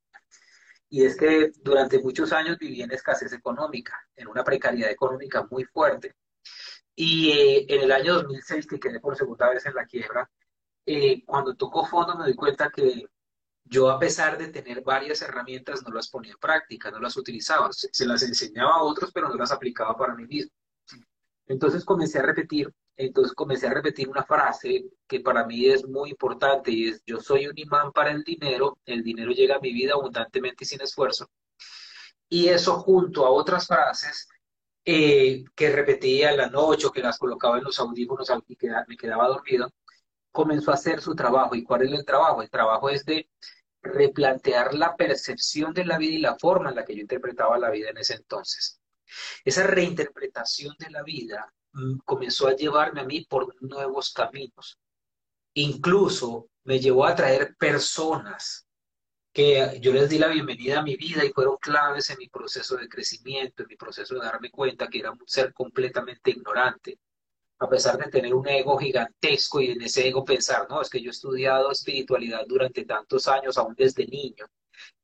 Y 0.90 1.06
es 1.06 1.18
que 1.18 1.52
durante 1.62 2.00
muchos 2.00 2.32
años 2.32 2.58
viví 2.58 2.82
en 2.82 2.92
escasez 2.92 3.34
económica, 3.34 4.00
en 4.16 4.28
una 4.28 4.44
precariedad 4.46 4.90
económica 4.90 5.46
muy 5.52 5.66
fuerte. 5.66 6.16
Y 6.96 7.32
eh, 7.32 7.66
en 7.68 7.82
el 7.82 7.92
año 7.92 8.16
2006, 8.16 8.66
que 8.66 8.80
quedé 8.80 9.00
por 9.02 9.18
segunda 9.18 9.50
vez 9.50 9.66
en 9.66 9.76
la 9.76 9.86
quiebra, 9.86 10.30
eh, 10.86 11.24
cuando 11.26 11.54
tocó 11.56 11.86
fondo 11.86 12.18
me 12.18 12.28
di 12.28 12.36
cuenta 12.36 12.72
que 12.74 13.06
yo 13.66 13.90
a 13.90 14.00
pesar 14.00 14.38
de 14.38 14.48
tener 14.48 14.82
varias 14.82 15.22
herramientas 15.22 15.84
no 15.84 15.94
las 15.94 16.10
ponía 16.10 16.32
en 16.32 16.40
práctica, 16.40 16.90
no 16.92 17.00
las 17.00 17.18
utilizaba, 17.18 17.70
se, 17.72 18.06
las 18.06 18.24
enseñaba 18.24 18.76
a 18.76 18.84
otros, 18.84 19.12
pero 19.14 19.28
no 19.28 19.36
las 19.36 19.52
aplicaba 19.52 19.98
para 19.98 20.16
mí 20.16 20.26
mismo. 20.26 20.52
Entonces 21.46 21.84
comencé 21.84 22.20
a 22.20 22.24
repetir, 22.24 22.74
entonces 23.00 23.34
comencé 23.34 23.68
a 23.68 23.74
repetir 23.74 24.10
una 24.10 24.24
frase 24.26 24.86
que 25.08 25.22
para 25.22 25.46
mí 25.46 25.68
es 25.68 25.88
muy 25.88 26.10
importante 26.12 26.70
y 26.72 26.90
es, 26.90 27.02
yo 27.06 27.22
soy 27.22 27.48
un 27.48 27.58
imán 27.58 27.94
para 27.94 28.12
el 28.12 28.24
dinero, 28.24 28.78
el 28.86 29.04
dinero 29.04 29.32
llega 29.32 29.56
a 29.56 29.60
mi 29.60 29.72
vida 29.72 29.94
abundantemente 29.94 30.66
y 30.66 30.68
sin 30.68 30.82
esfuerzo. 30.82 31.30
Y 32.28 32.50
eso 32.50 32.78
junto 32.80 33.26
a 33.26 33.30
otras 33.32 33.68
frases 33.68 34.28
eh, 34.84 35.46
que 35.56 35.72
repetía 35.72 36.32
en 36.32 36.38
la 36.38 36.50
noche 36.50 36.88
o 36.88 36.92
que 36.92 37.02
las 37.02 37.18
colocaba 37.18 37.58
en 37.58 37.64
los 37.64 37.80
audífonos 37.80 38.30
y 38.48 38.58
me 38.88 38.98
quedaba 38.98 39.28
dormido, 39.30 39.72
comenzó 40.32 40.72
a 40.72 40.74
hacer 40.76 41.02
su 41.02 41.16
trabajo. 41.16 41.56
¿Y 41.56 41.64
cuál 41.64 41.84
es 41.84 41.94
el 41.94 42.06
trabajo? 42.06 42.42
El 42.42 42.50
trabajo 42.50 42.90
es 42.90 43.06
de 43.06 43.30
replantear 43.82 44.74
la 44.74 44.98
percepción 44.98 45.74
de 45.74 45.86
la 45.86 45.98
vida 45.98 46.14
y 46.16 46.20
la 46.20 46.36
forma 46.38 46.70
en 46.70 46.76
la 46.76 46.84
que 46.84 46.96
yo 46.96 47.02
interpretaba 47.02 47.58
la 47.58 47.70
vida 47.70 47.92
en 47.92 47.98
ese 47.98 48.16
entonces. 48.16 48.82
Esa 49.46 49.64
reinterpretación 49.64 50.76
de 50.78 50.90
la 50.90 51.02
vida 51.04 51.54
comenzó 52.06 52.48
a 52.48 52.56
llevarme 52.56 53.02
a 53.02 53.06
mí 53.06 53.26
por 53.26 53.56
nuevos 53.62 54.12
caminos. 54.12 54.80
Incluso 55.54 56.50
me 56.64 56.80
llevó 56.80 57.06
a 57.06 57.16
traer 57.16 57.56
personas 57.58 58.68
que 59.32 59.80
yo 59.82 59.94
les 59.94 60.10
di 60.10 60.18
la 60.18 60.28
bienvenida 60.28 60.80
a 60.80 60.84
mi 60.84 60.96
vida 60.96 61.24
y 61.24 61.32
fueron 61.32 61.58
claves 61.58 62.10
en 62.10 62.18
mi 62.18 62.30
proceso 62.30 62.76
de 62.76 62.90
crecimiento, 62.90 63.64
en 63.64 63.70
mi 63.70 63.76
proceso 63.76 64.16
de 64.16 64.22
darme 64.22 64.50
cuenta 64.50 64.88
que 64.88 65.00
era 65.00 65.12
un 65.12 65.20
ser 65.26 65.54
completamente 65.54 66.32
ignorante, 66.32 67.00
a 67.60 67.70
pesar 67.70 67.98
de 67.98 68.10
tener 68.10 68.34
un 68.34 68.48
ego 68.48 68.78
gigantesco 68.78 69.60
y 69.62 69.72
en 69.72 69.82
ese 69.82 70.08
ego 70.08 70.24
pensar, 70.24 70.68
no, 70.70 70.82
es 70.82 70.90
que 70.90 71.02
yo 71.02 71.10
he 71.10 71.12
estudiado 71.12 71.72
espiritualidad 71.72 72.46
durante 72.48 72.86
tantos 72.86 73.28
años, 73.28 73.58
aún 73.58 73.76
desde 73.78 74.06
niño, 74.08 74.46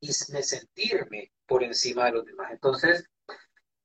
y 0.00 0.08
me 0.32 0.42
sentirme 0.42 1.32
por 1.46 1.62
encima 1.62 2.06
de 2.06 2.12
los 2.12 2.24
demás. 2.24 2.50
Entonces, 2.50 3.04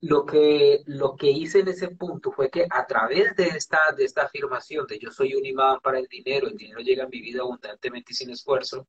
lo 0.02 0.26
que, 0.26 0.82
lo 0.86 1.14
que 1.16 1.30
hice 1.30 1.60
en 1.60 1.68
ese 1.68 1.88
punto 1.88 2.32
fue 2.32 2.50
que 2.50 2.66
a 2.68 2.86
través 2.86 3.36
de 3.36 3.48
esta, 3.48 3.78
de 3.96 4.04
esta 4.04 4.22
afirmación 4.24 4.84
de 4.86 4.98
yo 4.98 5.12
soy 5.12 5.34
un 5.34 5.46
imán 5.46 5.78
para 5.80 6.00
el 6.00 6.08
dinero, 6.08 6.48
el 6.48 6.56
dinero 6.56 6.80
llega 6.80 7.04
a 7.04 7.08
mi 7.08 7.20
vida 7.20 7.42
abundantemente 7.42 8.12
y 8.12 8.16
sin 8.16 8.30
esfuerzo, 8.30 8.88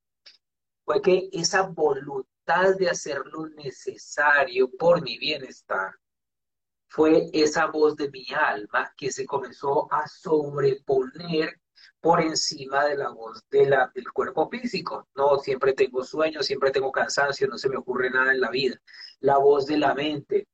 fue 0.84 1.02
que 1.02 1.30
esa 1.32 1.68
voluntad 1.68 2.76
de 2.80 2.90
hacer 2.90 3.22
lo 3.28 3.48
necesario 3.50 4.72
por 4.72 5.04
mi 5.04 5.20
bienestar 5.20 5.94
fue 6.88 7.30
esa 7.32 7.68
voz 7.68 7.96
de 7.96 8.10
mi 8.10 8.26
alma 8.34 8.92
que 8.98 9.12
se 9.12 9.26
comenzó 9.26 9.92
a 9.94 10.08
sobreponer 10.08 11.60
por 12.00 12.22
encima 12.22 12.86
de 12.86 12.98
la 12.98 13.10
voz 13.10 13.44
de 13.50 13.68
la, 13.68 13.92
del 13.94 14.12
cuerpo 14.12 14.50
físico. 14.50 15.08
No, 15.16 15.38
siempre 15.38 15.74
tengo 15.74 16.04
sueños, 16.04 16.46
siempre 16.46 16.72
tengo 16.72 16.92
cansancio, 16.92 17.48
no 17.48 17.58
se 17.58 17.70
me 17.70 17.78
ocurre 17.78 18.10
nada 18.10 18.32
en 18.32 18.42
la 18.42 18.50
vida. 18.50 18.76
La 19.20 19.38
voz 19.38 19.68
de 19.68 19.78
la 19.78 19.94
mente. 19.94 20.48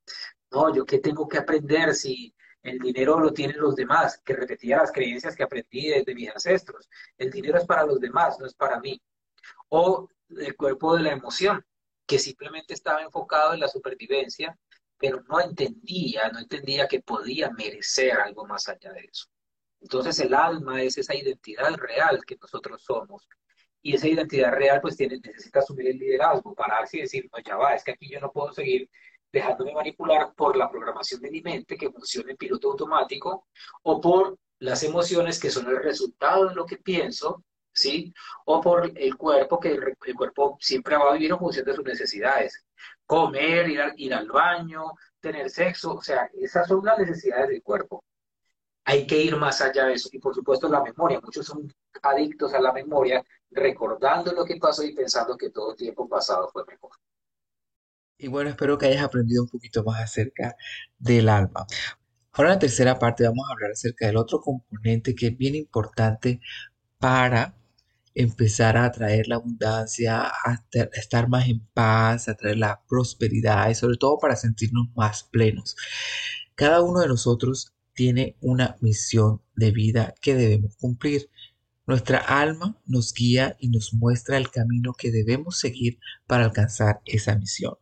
No, 0.51 0.73
yo 0.73 0.85
qué 0.85 0.99
tengo 0.99 1.27
que 1.27 1.37
aprender 1.37 1.93
si 1.93 2.33
el 2.63 2.79
dinero 2.79 3.19
lo 3.19 3.31
tienen 3.31 3.59
los 3.59 3.75
demás, 3.75 4.21
que 4.23 4.33
repetía 4.33 4.77
las 4.77 4.91
creencias 4.91 5.35
que 5.35 5.43
aprendí 5.43 5.89
desde 5.89 6.15
mis 6.15 6.29
ancestros. 6.29 6.89
El 7.17 7.31
dinero 7.31 7.57
es 7.57 7.65
para 7.65 7.85
los 7.85 7.99
demás, 7.99 8.39
no 8.39 8.45
es 8.45 8.53
para 8.53 8.79
mí. 8.79 9.01
O 9.69 10.09
el 10.29 10.55
cuerpo 10.55 10.95
de 10.95 11.03
la 11.03 11.11
emoción, 11.11 11.65
que 12.05 12.19
simplemente 12.19 12.73
estaba 12.73 13.01
enfocado 13.01 13.53
en 13.53 13.59
la 13.59 13.67
supervivencia 13.67 14.57
pero 14.99 15.23
no 15.29 15.39
entendía, 15.39 16.29
no 16.29 16.39
entendía 16.39 16.87
que 16.87 17.01
podía 17.01 17.49
merecer 17.51 18.19
algo 18.19 18.45
más 18.45 18.67
allá 18.67 18.91
de 18.91 19.09
eso. 19.11 19.27
Entonces 19.79 20.19
el 20.19 20.33
alma 20.33 20.83
es 20.83 20.97
esa 20.97 21.15
identidad 21.15 21.73
real 21.77 22.19
que 22.27 22.35
nosotros 22.35 22.83
somos. 22.83 23.27
Y 23.81 23.95
esa 23.95 24.09
identidad 24.09 24.51
real 24.51 24.81
pues 24.81 24.97
tiene, 24.97 25.17
necesita 25.23 25.59
asumir 25.59 25.87
el 25.87 25.97
liderazgo, 25.97 26.53
pararse 26.53 26.97
y 26.97 27.01
decir, 27.01 27.29
no, 27.31 27.41
ya 27.41 27.55
va, 27.55 27.75
es 27.75 27.83
que 27.85 27.91
aquí 27.91 28.09
yo 28.11 28.19
no 28.19 28.29
puedo 28.29 28.51
seguir 28.51 28.89
dejándome 29.31 29.73
manipular 29.73 30.33
por 30.33 30.55
la 30.55 30.69
programación 30.69 31.21
de 31.21 31.31
mi 31.31 31.41
mente 31.41 31.77
que 31.77 31.91
funciona 31.91 32.31
en 32.31 32.37
piloto 32.37 32.71
automático 32.71 33.47
o 33.83 34.01
por 34.01 34.37
las 34.59 34.83
emociones 34.83 35.39
que 35.39 35.49
son 35.49 35.67
el 35.67 35.81
resultado 35.81 36.49
de 36.49 36.55
lo 36.55 36.65
que 36.65 36.77
pienso, 36.77 37.43
¿sí? 37.71 38.13
O 38.45 38.61
por 38.61 38.91
el 38.95 39.17
cuerpo, 39.17 39.59
que 39.59 39.71
el, 39.71 40.15
cuerpo 40.15 40.57
siempre 40.59 40.97
va 40.97 41.09
a 41.09 41.13
vivir 41.13 41.31
en 41.31 41.39
función 41.39 41.65
de 41.65 41.75
sus 41.75 41.85
necesidades 41.85 42.65
comer, 43.05 43.69
ir, 43.69 43.81
ir 43.97 44.13
al 44.13 44.27
baño, 44.27 44.91
tener 45.19 45.49
sexo, 45.49 45.95
o 45.95 46.01
sea, 46.01 46.29
esas 46.39 46.67
son 46.67 46.85
las 46.85 46.99
necesidades 46.99 47.49
del 47.49 47.63
cuerpo. 47.63 48.03
Hay 48.85 49.05
que 49.07 49.17
ir 49.21 49.35
más 49.35 49.61
allá 49.61 49.85
de 49.85 49.93
eso. 49.93 50.09
Y 50.11 50.19
por 50.19 50.33
supuesto 50.33 50.67
la 50.67 50.81
memoria. 50.81 51.19
Muchos 51.21 51.45
son 51.45 51.71
adictos 52.01 52.53
a 52.53 52.61
la 52.61 52.71
memoria, 52.71 53.23
recordando 53.51 54.31
lo 54.33 54.45
que 54.45 54.57
pasó 54.57 54.83
y 54.83 54.93
pensando 54.93 55.37
que 55.37 55.49
todo 55.49 55.75
tiempo 55.75 56.07
pasado 56.07 56.49
fue 56.51 56.63
mejor. 56.65 56.91
Y 58.19 58.27
bueno, 58.27 58.49
espero 58.49 58.77
que 58.77 58.87
hayas 58.87 59.03
aprendido 59.03 59.43
un 59.43 59.49
poquito 59.49 59.83
más 59.83 60.01
acerca 60.01 60.55
del 60.99 61.29
alma. 61.29 61.65
Ahora 62.33 62.49
en 62.49 62.55
la 62.55 62.59
tercera 62.59 62.99
parte 62.99 63.23
vamos 63.23 63.45
a 63.49 63.53
hablar 63.53 63.71
acerca 63.71 64.07
del 64.07 64.17
otro 64.17 64.41
componente 64.41 65.15
que 65.15 65.27
es 65.27 65.37
bien 65.37 65.55
importante 65.55 66.41
para 66.99 67.55
empezar 68.13 68.75
a 68.77 68.85
atraer 68.85 69.27
la 69.27 69.35
abundancia, 69.35 70.23
a, 70.23 70.65
estar 70.93 71.29
más 71.29 71.47
en 71.47 71.61
paz, 71.73 72.27
a 72.27 72.35
traer 72.35 72.57
la 72.57 72.81
prosperidad 72.89 73.69
y 73.69 73.75
sobre 73.75 73.97
todo 73.97 74.17
para 74.19 74.35
sentirnos 74.35 74.87
más 74.95 75.23
plenos. 75.23 75.77
Cada 76.55 76.81
uno 76.81 76.99
de 76.99 77.07
nosotros 77.07 77.73
tiene 77.93 78.35
una 78.41 78.75
misión 78.81 79.41
de 79.55 79.71
vida 79.71 80.13
que 80.21 80.35
debemos 80.35 80.75
cumplir. 80.77 81.29
Nuestra 81.87 82.19
alma 82.19 82.77
nos 82.85 83.13
guía 83.13 83.55
y 83.59 83.69
nos 83.69 83.93
muestra 83.93 84.37
el 84.37 84.51
camino 84.51 84.93
que 84.93 85.11
debemos 85.11 85.57
seguir 85.57 85.99
para 86.27 86.43
alcanzar 86.45 87.01
esa 87.05 87.35
misión. 87.37 87.75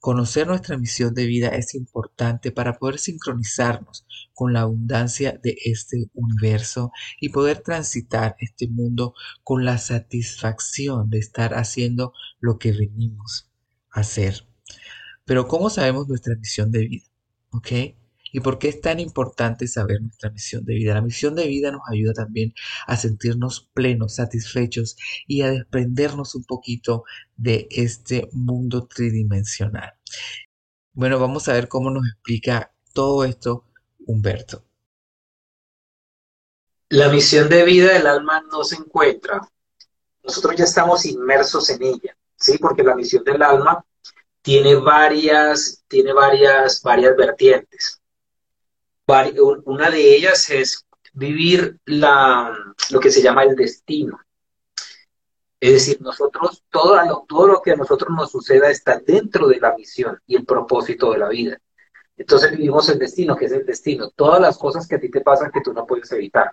Conocer 0.00 0.46
nuestra 0.46 0.78
misión 0.78 1.12
de 1.12 1.26
vida 1.26 1.48
es 1.48 1.74
importante 1.74 2.50
para 2.50 2.78
poder 2.78 2.98
sincronizarnos 2.98 4.06
con 4.32 4.54
la 4.54 4.62
abundancia 4.62 5.38
de 5.42 5.56
este 5.62 6.10
universo 6.14 6.90
y 7.20 7.28
poder 7.28 7.60
transitar 7.60 8.34
este 8.40 8.66
mundo 8.66 9.12
con 9.44 9.66
la 9.66 9.76
satisfacción 9.76 11.10
de 11.10 11.18
estar 11.18 11.52
haciendo 11.52 12.14
lo 12.40 12.58
que 12.58 12.72
venimos 12.72 13.50
a 13.90 14.00
hacer. 14.00 14.46
Pero 15.26 15.46
¿cómo 15.46 15.68
sabemos 15.68 16.08
nuestra 16.08 16.34
misión 16.34 16.70
de 16.72 16.88
vida? 16.88 17.06
¿Ok? 17.50 17.68
¿Y 18.32 18.40
por 18.40 18.58
qué 18.58 18.68
es 18.68 18.80
tan 18.80 19.00
importante 19.00 19.66
saber 19.66 20.00
nuestra 20.02 20.30
misión 20.30 20.64
de 20.64 20.74
vida? 20.74 20.94
La 20.94 21.02
misión 21.02 21.34
de 21.34 21.46
vida 21.46 21.70
nos 21.70 21.82
ayuda 21.90 22.12
también 22.12 22.54
a 22.86 22.96
sentirnos 22.96 23.68
plenos, 23.74 24.16
satisfechos 24.16 24.96
y 25.26 25.42
a 25.42 25.50
desprendernos 25.50 26.34
un 26.34 26.44
poquito 26.44 27.04
de 27.36 27.66
este 27.70 28.28
mundo 28.32 28.86
tridimensional. 28.86 29.94
Bueno, 30.92 31.18
vamos 31.18 31.48
a 31.48 31.52
ver 31.52 31.68
cómo 31.68 31.90
nos 31.90 32.06
explica 32.06 32.72
todo 32.92 33.24
esto 33.24 33.66
Humberto. 34.06 34.64
La 36.88 37.08
misión 37.08 37.48
de 37.48 37.64
vida 37.64 37.92
del 37.92 38.06
alma 38.06 38.42
no 38.50 38.64
se 38.64 38.76
encuentra. 38.76 39.40
Nosotros 40.24 40.56
ya 40.56 40.64
estamos 40.64 41.06
inmersos 41.06 41.70
en 41.70 41.82
ella, 41.82 42.16
¿sí? 42.36 42.58
Porque 42.58 42.82
la 42.82 42.96
misión 42.96 43.22
del 43.22 43.42
alma 43.42 43.84
tiene 44.42 44.74
varias, 44.74 45.84
tiene 45.86 46.12
varias, 46.12 46.82
varias 46.82 47.16
vertientes. 47.16 47.99
Una 49.64 49.90
de 49.90 50.16
ellas 50.16 50.50
es 50.50 50.86
vivir 51.12 51.78
lo 51.86 53.00
que 53.00 53.10
se 53.10 53.22
llama 53.22 53.44
el 53.44 53.56
destino. 53.56 54.20
Es 55.58 55.72
decir, 55.72 56.00
nosotros, 56.00 56.64
todo 56.70 56.96
lo, 57.04 57.24
todo 57.28 57.46
lo 57.46 57.60
que 57.60 57.72
a 57.72 57.76
nosotros 57.76 58.10
nos 58.16 58.30
suceda 58.30 58.70
está 58.70 58.98
dentro 58.98 59.46
de 59.48 59.60
la 59.60 59.76
misión 59.76 60.18
y 60.26 60.36
el 60.36 60.46
propósito 60.46 61.12
de 61.12 61.18
la 61.18 61.28
vida. 61.28 61.58
Entonces 62.16 62.50
vivimos 62.52 62.88
el 62.88 62.98
destino, 62.98 63.36
que 63.36 63.46
es 63.46 63.52
el 63.52 63.66
destino. 63.66 64.10
Todas 64.10 64.40
las 64.40 64.56
cosas 64.56 64.86
que 64.86 64.96
a 64.96 65.00
ti 65.00 65.10
te 65.10 65.20
pasan 65.20 65.50
que 65.50 65.60
tú 65.60 65.72
no 65.72 65.86
puedes 65.86 66.10
evitar. 66.12 66.52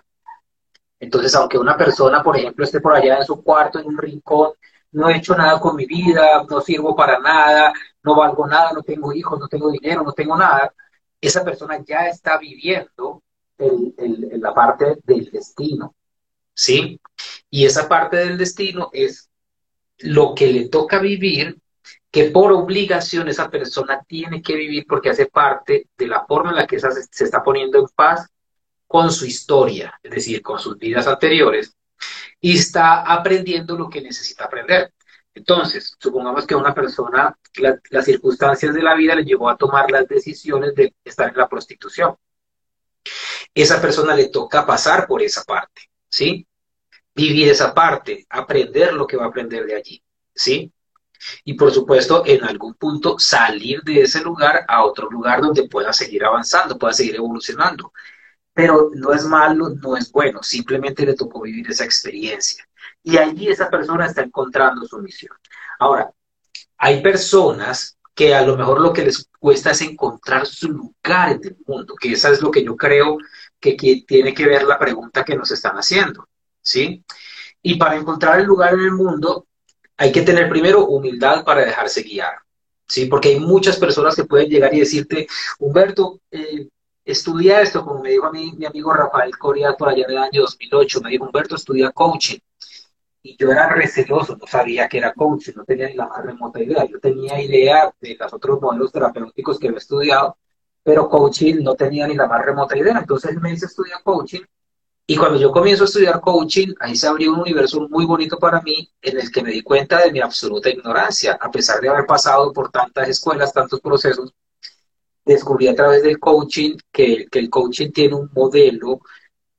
Entonces, 1.00 1.34
aunque 1.36 1.58
una 1.58 1.76
persona, 1.76 2.22
por 2.22 2.36
ejemplo, 2.36 2.64
esté 2.64 2.80
por 2.80 2.94
allá 2.94 3.18
en 3.18 3.24
su 3.24 3.42
cuarto, 3.42 3.78
en 3.78 3.86
un 3.86 3.96
rincón, 3.96 4.52
no 4.92 5.08
he 5.08 5.16
hecho 5.16 5.36
nada 5.36 5.60
con 5.60 5.76
mi 5.76 5.86
vida, 5.86 6.44
no 6.48 6.60
sirvo 6.60 6.96
para 6.96 7.18
nada, 7.18 7.72
no 8.02 8.16
valgo 8.16 8.46
nada, 8.46 8.72
no 8.72 8.82
tengo 8.82 9.12
hijos, 9.12 9.38
no 9.38 9.48
tengo 9.48 9.70
dinero, 9.70 10.02
no 10.02 10.12
tengo 10.12 10.36
nada, 10.36 10.72
esa 11.20 11.44
persona 11.44 11.82
ya 11.84 12.06
está 12.08 12.38
viviendo 12.38 13.22
la 13.58 14.54
parte 14.54 14.98
del 15.04 15.30
destino, 15.30 15.94
¿sí? 16.54 17.00
Y 17.50 17.64
esa 17.64 17.88
parte 17.88 18.16
del 18.18 18.38
destino 18.38 18.90
es 18.92 19.28
lo 19.98 20.34
que 20.34 20.52
le 20.52 20.68
toca 20.68 21.00
vivir, 21.00 21.58
que 22.10 22.30
por 22.30 22.52
obligación 22.52 23.28
esa 23.28 23.50
persona 23.50 24.02
tiene 24.06 24.40
que 24.42 24.54
vivir 24.54 24.86
porque 24.88 25.10
hace 25.10 25.26
parte 25.26 25.88
de 25.96 26.06
la 26.06 26.24
forma 26.24 26.50
en 26.50 26.56
la 26.56 26.66
que 26.66 26.78
se 26.78 27.24
está 27.24 27.42
poniendo 27.42 27.78
en 27.78 27.86
paz 27.94 28.28
con 28.86 29.12
su 29.12 29.26
historia, 29.26 29.98
es 30.02 30.10
decir, 30.10 30.40
con 30.40 30.58
sus 30.58 30.78
vidas 30.78 31.06
anteriores, 31.06 31.76
y 32.40 32.56
está 32.56 33.02
aprendiendo 33.02 33.76
lo 33.76 33.90
que 33.90 34.00
necesita 34.00 34.44
aprender. 34.44 34.92
Entonces, 35.38 35.94
supongamos 36.00 36.44
que 36.46 36.54
a 36.54 36.56
una 36.56 36.74
persona 36.74 37.38
las 37.90 38.04
circunstancias 38.04 38.74
de 38.74 38.82
la 38.82 38.96
vida 38.96 39.14
le 39.14 39.24
llevó 39.24 39.48
a 39.48 39.56
tomar 39.56 39.88
las 39.88 40.08
decisiones 40.08 40.74
de 40.74 40.96
estar 41.04 41.28
en 41.28 41.36
la 41.36 41.48
prostitución. 41.48 42.16
Esa 43.54 43.80
persona 43.80 44.16
le 44.16 44.30
toca 44.30 44.66
pasar 44.66 45.06
por 45.06 45.22
esa 45.22 45.44
parte, 45.44 45.82
¿sí? 46.08 46.44
Vivir 47.14 47.48
esa 47.48 47.72
parte, 47.72 48.26
aprender 48.28 48.92
lo 48.92 49.06
que 49.06 49.16
va 49.16 49.26
a 49.26 49.28
aprender 49.28 49.64
de 49.64 49.76
allí, 49.76 50.02
¿sí? 50.34 50.72
Y 51.44 51.54
por 51.54 51.70
supuesto, 51.70 52.24
en 52.26 52.42
algún 52.42 52.74
punto 52.74 53.16
salir 53.20 53.82
de 53.82 54.02
ese 54.02 54.20
lugar 54.20 54.64
a 54.66 54.84
otro 54.84 55.08
lugar 55.08 55.40
donde 55.40 55.68
pueda 55.68 55.92
seguir 55.92 56.24
avanzando, 56.24 56.76
pueda 56.76 56.92
seguir 56.92 57.14
evolucionando. 57.14 57.92
Pero 58.52 58.90
no 58.92 59.12
es 59.12 59.24
malo, 59.24 59.68
no 59.68 59.96
es 59.96 60.10
bueno, 60.10 60.42
simplemente 60.42 61.06
le 61.06 61.14
tocó 61.14 61.42
vivir 61.42 61.70
esa 61.70 61.84
experiencia. 61.84 62.68
Y 63.02 63.16
allí 63.16 63.48
esa 63.48 63.70
persona 63.70 64.06
está 64.06 64.22
encontrando 64.22 64.86
su 64.86 64.98
misión. 64.98 65.36
Ahora, 65.78 66.10
hay 66.78 67.02
personas 67.02 67.98
que 68.14 68.34
a 68.34 68.42
lo 68.42 68.56
mejor 68.56 68.80
lo 68.80 68.92
que 68.92 69.04
les 69.04 69.28
cuesta 69.38 69.70
es 69.70 69.80
encontrar 69.82 70.44
su 70.46 70.68
lugar 70.68 71.32
en 71.32 71.40
el 71.44 71.56
mundo, 71.66 71.94
que 71.94 72.12
esa 72.12 72.30
es 72.30 72.42
lo 72.42 72.50
que 72.50 72.64
yo 72.64 72.76
creo 72.76 73.16
que, 73.60 73.76
que 73.76 74.02
tiene 74.06 74.34
que 74.34 74.44
ver 74.44 74.64
la 74.64 74.78
pregunta 74.78 75.24
que 75.24 75.36
nos 75.36 75.50
están 75.52 75.76
haciendo, 75.76 76.26
¿sí? 76.60 77.04
Y 77.62 77.76
para 77.76 77.96
encontrar 77.96 78.40
el 78.40 78.46
lugar 78.46 78.74
en 78.74 78.80
el 78.80 78.90
mundo, 78.90 79.46
hay 79.96 80.10
que 80.10 80.22
tener 80.22 80.48
primero 80.48 80.86
humildad 80.86 81.44
para 81.44 81.64
dejarse 81.64 82.02
guiar, 82.02 82.38
¿sí? 82.86 83.06
Porque 83.06 83.28
hay 83.28 83.40
muchas 83.40 83.76
personas 83.76 84.16
que 84.16 84.24
pueden 84.24 84.48
llegar 84.48 84.74
y 84.74 84.80
decirte, 84.80 85.28
Humberto, 85.60 86.20
eh, 86.32 86.68
estudia 87.04 87.60
esto, 87.62 87.84
como 87.84 88.02
me 88.02 88.10
dijo 88.10 88.30
mi 88.32 88.66
amigo 88.66 88.92
Rafael 88.92 89.36
Coria 89.38 89.74
por 89.74 89.88
allá 89.88 90.04
en 90.04 90.10
el 90.10 90.18
año 90.18 90.42
2008, 90.42 91.00
me 91.02 91.10
dijo, 91.10 91.24
Humberto, 91.24 91.56
estudia 91.56 91.90
coaching. 91.92 92.38
Y 93.22 93.36
yo 93.36 93.50
era 93.50 93.68
receloso, 93.68 94.36
no 94.36 94.46
sabía 94.46 94.88
que 94.88 94.98
era 94.98 95.12
coaching, 95.12 95.52
no 95.56 95.64
tenía 95.64 95.88
ni 95.88 95.94
la 95.94 96.06
más 96.06 96.24
remota 96.24 96.62
idea. 96.62 96.84
Yo 96.84 97.00
tenía 97.00 97.40
idea 97.40 97.92
de 98.00 98.16
los 98.18 98.32
otros 98.32 98.60
modelos 98.60 98.92
terapéuticos 98.92 99.58
que 99.58 99.68
había 99.68 99.78
estudiado, 99.78 100.36
pero 100.82 101.08
coaching 101.08 101.62
no 101.62 101.74
tenía 101.74 102.06
ni 102.06 102.14
la 102.14 102.26
más 102.26 102.44
remota 102.44 102.76
idea. 102.76 102.98
Entonces 102.98 103.36
me 103.40 103.50
dice, 103.50 103.66
estudia 103.66 104.00
coaching 104.02 104.42
y 105.10 105.16
cuando 105.16 105.38
yo 105.38 105.50
comienzo 105.50 105.84
a 105.84 105.86
estudiar 105.86 106.20
coaching, 106.20 106.74
ahí 106.80 106.94
se 106.94 107.06
abrió 107.08 107.32
un 107.32 107.40
universo 107.40 107.88
muy 107.88 108.04
bonito 108.04 108.38
para 108.38 108.60
mí 108.60 108.92
en 109.00 109.18
el 109.18 109.32
que 109.32 109.42
me 109.42 109.52
di 109.52 109.62
cuenta 109.62 110.04
de 110.04 110.12
mi 110.12 110.20
absoluta 110.20 110.68
ignorancia, 110.68 111.38
a 111.40 111.50
pesar 111.50 111.80
de 111.80 111.88
haber 111.88 112.04
pasado 112.04 112.52
por 112.52 112.70
tantas 112.70 113.08
escuelas, 113.08 113.54
tantos 113.54 113.80
procesos, 113.80 114.34
descubrí 115.24 115.66
a 115.66 115.74
través 115.74 116.02
del 116.02 116.18
coaching 116.18 116.76
que, 116.92 117.26
el 117.32 117.48
coaching 117.48 117.90
tiene 117.90 118.16
un 118.16 118.30
modelo 118.34 119.00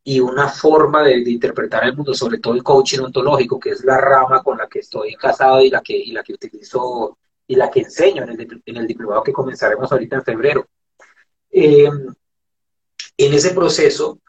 y 0.04 0.20
una 0.20 0.48
forma 0.48 1.04
de, 1.04 1.20
interpretar 1.20 1.84
el 1.86 1.96
mundo, 1.96 2.14
sobre 2.14 2.40
todo 2.40 2.54
el 2.54 2.64
coaching 2.64 3.00
ontológico, 3.00 3.60
que 3.60 3.72
es 3.72 3.84
la 3.84 3.98
rama 3.98 4.42
con 4.42 4.58
la 4.58 4.68
que 4.68 4.80
estoy 4.80 5.16
casado 5.16 5.62
y 5.62 5.70
la 5.70 5.82
que, 5.82 5.96
y 5.96 6.12
la 6.12 6.24
que 6.24 6.34
utilizo 6.34 7.18
y 7.48 7.56
la 7.56 7.70
que 7.70 7.82
enseño 7.82 8.24
en 8.24 8.30
el, 8.30 8.62
en 8.66 8.78
el 8.78 8.88
diplomado 8.88 9.24
que 9.24 9.34
comenzaremos 9.34 9.92
ahorita 9.92 10.18
en 10.18 10.24
febrero. 10.24 10.68
Eh, 11.52 11.90
en 13.18 13.34
ese 13.34 13.52
proceso, 13.52 14.20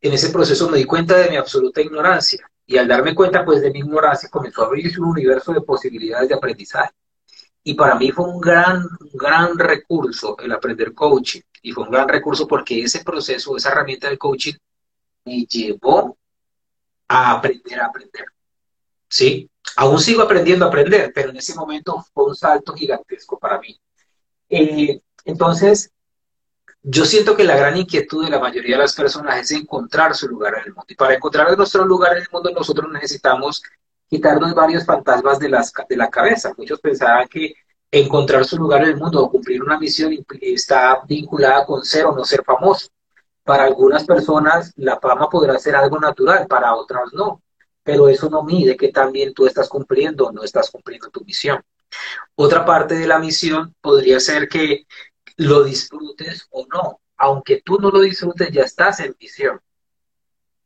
en 0.00 0.12
ese 0.14 0.30
proceso 0.30 0.68
me 0.68 0.78
di 0.78 0.84
cuenta 0.84 1.16
de 1.16 1.30
mi 1.30 1.36
absoluta 1.36 1.80
ignorancia 1.80 2.50
y 2.66 2.78
al 2.78 2.88
darme 2.88 3.14
cuenta 3.14 3.44
pues 3.44 3.60
de 3.60 3.70
mi 3.70 3.80
ignorancia 3.80 4.28
comenzó 4.28 4.62
a 4.62 4.66
abrirse 4.66 5.00
un 5.00 5.08
universo 5.08 5.52
de 5.52 5.60
posibilidades 5.60 6.28
de 6.28 6.34
aprendizaje. 6.34 6.92
Y 7.62 7.74
para 7.74 7.96
mí 7.96 8.10
fue 8.10 8.26
un 8.26 8.40
gran, 8.40 8.86
gran 9.12 9.58
recurso 9.58 10.36
el 10.38 10.52
aprender 10.52 10.94
coaching. 10.94 11.42
Y 11.62 11.72
fue 11.72 11.84
un 11.84 11.90
gran 11.90 12.08
recurso 12.08 12.46
porque 12.46 12.82
ese 12.82 13.04
proceso, 13.04 13.56
esa 13.56 13.70
herramienta 13.70 14.08
del 14.08 14.18
coaching, 14.18 14.54
me 15.24 15.44
llevó 15.44 16.16
a 17.08 17.32
aprender 17.32 17.80
a 17.80 17.86
aprender. 17.86 18.24
¿Sí? 19.08 19.50
Aún 19.76 20.00
sigo 20.00 20.22
aprendiendo 20.22 20.64
a 20.64 20.68
aprender, 20.68 21.12
pero 21.14 21.30
en 21.30 21.36
ese 21.36 21.54
momento 21.54 22.04
fue 22.12 22.26
un 22.26 22.36
salto 22.36 22.72
gigantesco 22.74 23.38
para 23.38 23.58
mí. 23.58 23.80
Eh, 24.48 25.00
entonces, 25.24 25.90
yo 26.82 27.04
siento 27.04 27.36
que 27.36 27.44
la 27.44 27.56
gran 27.56 27.76
inquietud 27.76 28.24
de 28.24 28.30
la 28.30 28.38
mayoría 28.38 28.76
de 28.76 28.82
las 28.82 28.94
personas 28.94 29.38
es 29.38 29.50
encontrar 29.50 30.14
su 30.14 30.28
lugar 30.28 30.54
en 30.54 30.66
el 30.66 30.74
mundo. 30.74 30.86
Y 30.88 30.94
para 30.94 31.14
encontrar 31.14 31.56
nuestro 31.56 31.84
lugar 31.84 32.16
en 32.16 32.22
el 32.22 32.28
mundo, 32.32 32.50
nosotros 32.50 32.90
necesitamos 32.90 33.62
quitarnos 34.08 34.54
varios 34.54 34.84
fantasmas 34.84 35.38
de, 35.38 35.48
las, 35.50 35.72
de 35.88 35.96
la 35.96 36.08
cabeza. 36.08 36.52
Muchos 36.56 36.80
pensaban 36.80 37.28
que 37.28 37.54
encontrar 37.90 38.44
su 38.44 38.56
lugar 38.56 38.82
en 38.82 38.90
el 38.90 38.96
mundo 38.96 39.22
o 39.22 39.30
cumplir 39.30 39.62
una 39.62 39.78
misión 39.78 40.16
está 40.40 41.00
vinculada 41.06 41.66
con 41.66 41.84
ser 41.84 42.06
o 42.06 42.14
no 42.14 42.24
ser 42.24 42.42
famoso. 42.44 42.88
Para 43.50 43.64
algunas 43.64 44.04
personas 44.04 44.72
la 44.76 45.00
fama 45.00 45.28
podrá 45.28 45.58
ser 45.58 45.74
algo 45.74 45.98
natural, 45.98 46.46
para 46.46 46.72
otras 46.76 47.12
no. 47.12 47.42
Pero 47.82 48.08
eso 48.08 48.30
no 48.30 48.44
mide 48.44 48.76
que 48.76 48.92
también 48.92 49.34
tú 49.34 49.44
estás 49.44 49.68
cumpliendo 49.68 50.26
o 50.26 50.30
no 50.30 50.44
estás 50.44 50.70
cumpliendo 50.70 51.10
tu 51.10 51.24
misión. 51.24 51.60
Otra 52.36 52.64
parte 52.64 52.94
de 52.94 53.08
la 53.08 53.18
misión 53.18 53.74
podría 53.80 54.20
ser 54.20 54.48
que 54.48 54.86
lo 55.36 55.64
disfrutes 55.64 56.46
o 56.50 56.64
no. 56.72 57.00
Aunque 57.16 57.60
tú 57.60 57.80
no 57.80 57.90
lo 57.90 58.02
disfrutes, 58.02 58.52
ya 58.52 58.62
estás 58.62 59.00
en 59.00 59.16
misión. 59.18 59.60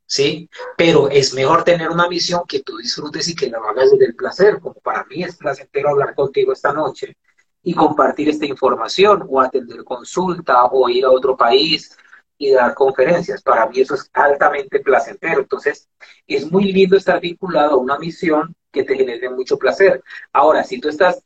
¿Sí? 0.04 0.50
Pero 0.76 1.08
es 1.08 1.32
mejor 1.32 1.64
tener 1.64 1.88
una 1.88 2.06
misión 2.06 2.42
que 2.46 2.62
tú 2.62 2.76
disfrutes 2.76 3.26
y 3.28 3.34
que 3.34 3.48
la 3.48 3.60
hagas 3.66 3.92
desde 3.92 4.04
el 4.04 4.14
placer, 4.14 4.60
como 4.60 4.74
para 4.74 5.04
mí 5.04 5.22
es 5.22 5.36
placentero 5.36 5.88
hablar 5.88 6.14
contigo 6.14 6.52
esta 6.52 6.74
noche 6.74 7.16
y 7.62 7.72
compartir 7.72 8.28
esta 8.28 8.44
información 8.44 9.26
o 9.26 9.40
atender 9.40 9.84
consulta 9.84 10.66
o 10.66 10.86
ir 10.90 11.06
a 11.06 11.10
otro 11.10 11.34
país 11.34 11.96
y 12.38 12.52
dar 12.52 12.74
conferencias. 12.74 13.42
Para 13.42 13.66
mí 13.66 13.80
eso 13.80 13.94
es 13.94 14.10
altamente 14.12 14.80
placentero. 14.80 15.40
Entonces, 15.40 15.88
es 16.26 16.50
muy 16.50 16.72
lindo 16.72 16.96
estar 16.96 17.20
vinculado 17.20 17.72
a 17.72 17.76
una 17.76 17.98
misión 17.98 18.54
que 18.70 18.84
te 18.84 18.96
genere 18.96 19.30
mucho 19.30 19.56
placer. 19.56 20.02
Ahora, 20.32 20.64
si 20.64 20.80
tú 20.80 20.88
estás 20.88 21.22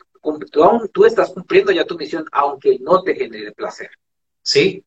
tú, 0.51 0.89
tú 0.93 1.05
estás 1.05 1.31
cumpliendo 1.31 1.73
ya 1.73 1.85
tu 1.85 1.97
misión, 1.97 2.25
aunque 2.33 2.79
no 2.81 3.03
te 3.03 3.15
genere 3.15 3.53
placer. 3.53 3.91
¿Sí? 4.43 4.85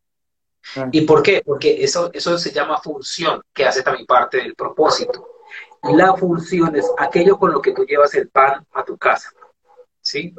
Ah. 0.76 0.90
¿Y 0.92 1.02
por 1.02 1.24
qué? 1.24 1.42
Porque 1.46 1.84
eso, 1.84 2.12
eso 2.14 2.38
se 2.38 2.52
llama 2.52 2.82
función, 2.82 3.42
que 3.54 3.66
hace 3.66 3.82
también 3.84 4.06
parte 4.06 4.38
del 4.38 4.56
propósito. 4.56 5.28
La 5.84 6.16
función 6.16 6.76
es 6.76 6.90
aquello 6.98 7.38
con 7.38 7.52
lo 7.52 7.62
que 7.62 7.74
tú 7.74 7.86
llevas 7.86 8.14
el 8.14 8.30
pan 8.30 8.66
a 8.74 8.84
tu 8.84 8.98
casa. 8.98 9.32
¿Sí? 10.00 10.34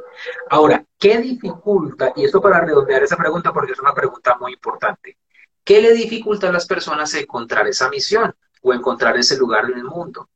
Ahora, 0.51 0.85
¿qué 0.99 1.18
dificulta? 1.18 2.12
Y 2.16 2.25
esto 2.25 2.40
para 2.40 2.61
redondear 2.61 3.03
esa 3.03 3.16
pregunta, 3.16 3.53
porque 3.53 3.73
es 3.73 3.81
una 3.81 3.95
pregunta 3.95 4.37
muy 4.40 4.53
importante. 4.55 5.18
¿Qué 5.64 5.81
le 5.81 5.92
dificulta 5.92 6.48
a 6.48 6.53
las 6.53 6.66
personas 6.66 7.14
encontrar 7.14 7.68
esa 7.68 7.88
misión 7.88 8.35
o 8.62 8.75
encontrar 8.75 9.16
ese 9.16 9.37
lugar 9.37 9.66
en 9.66 9.79
el 9.79 9.85
mundo? 9.85 10.29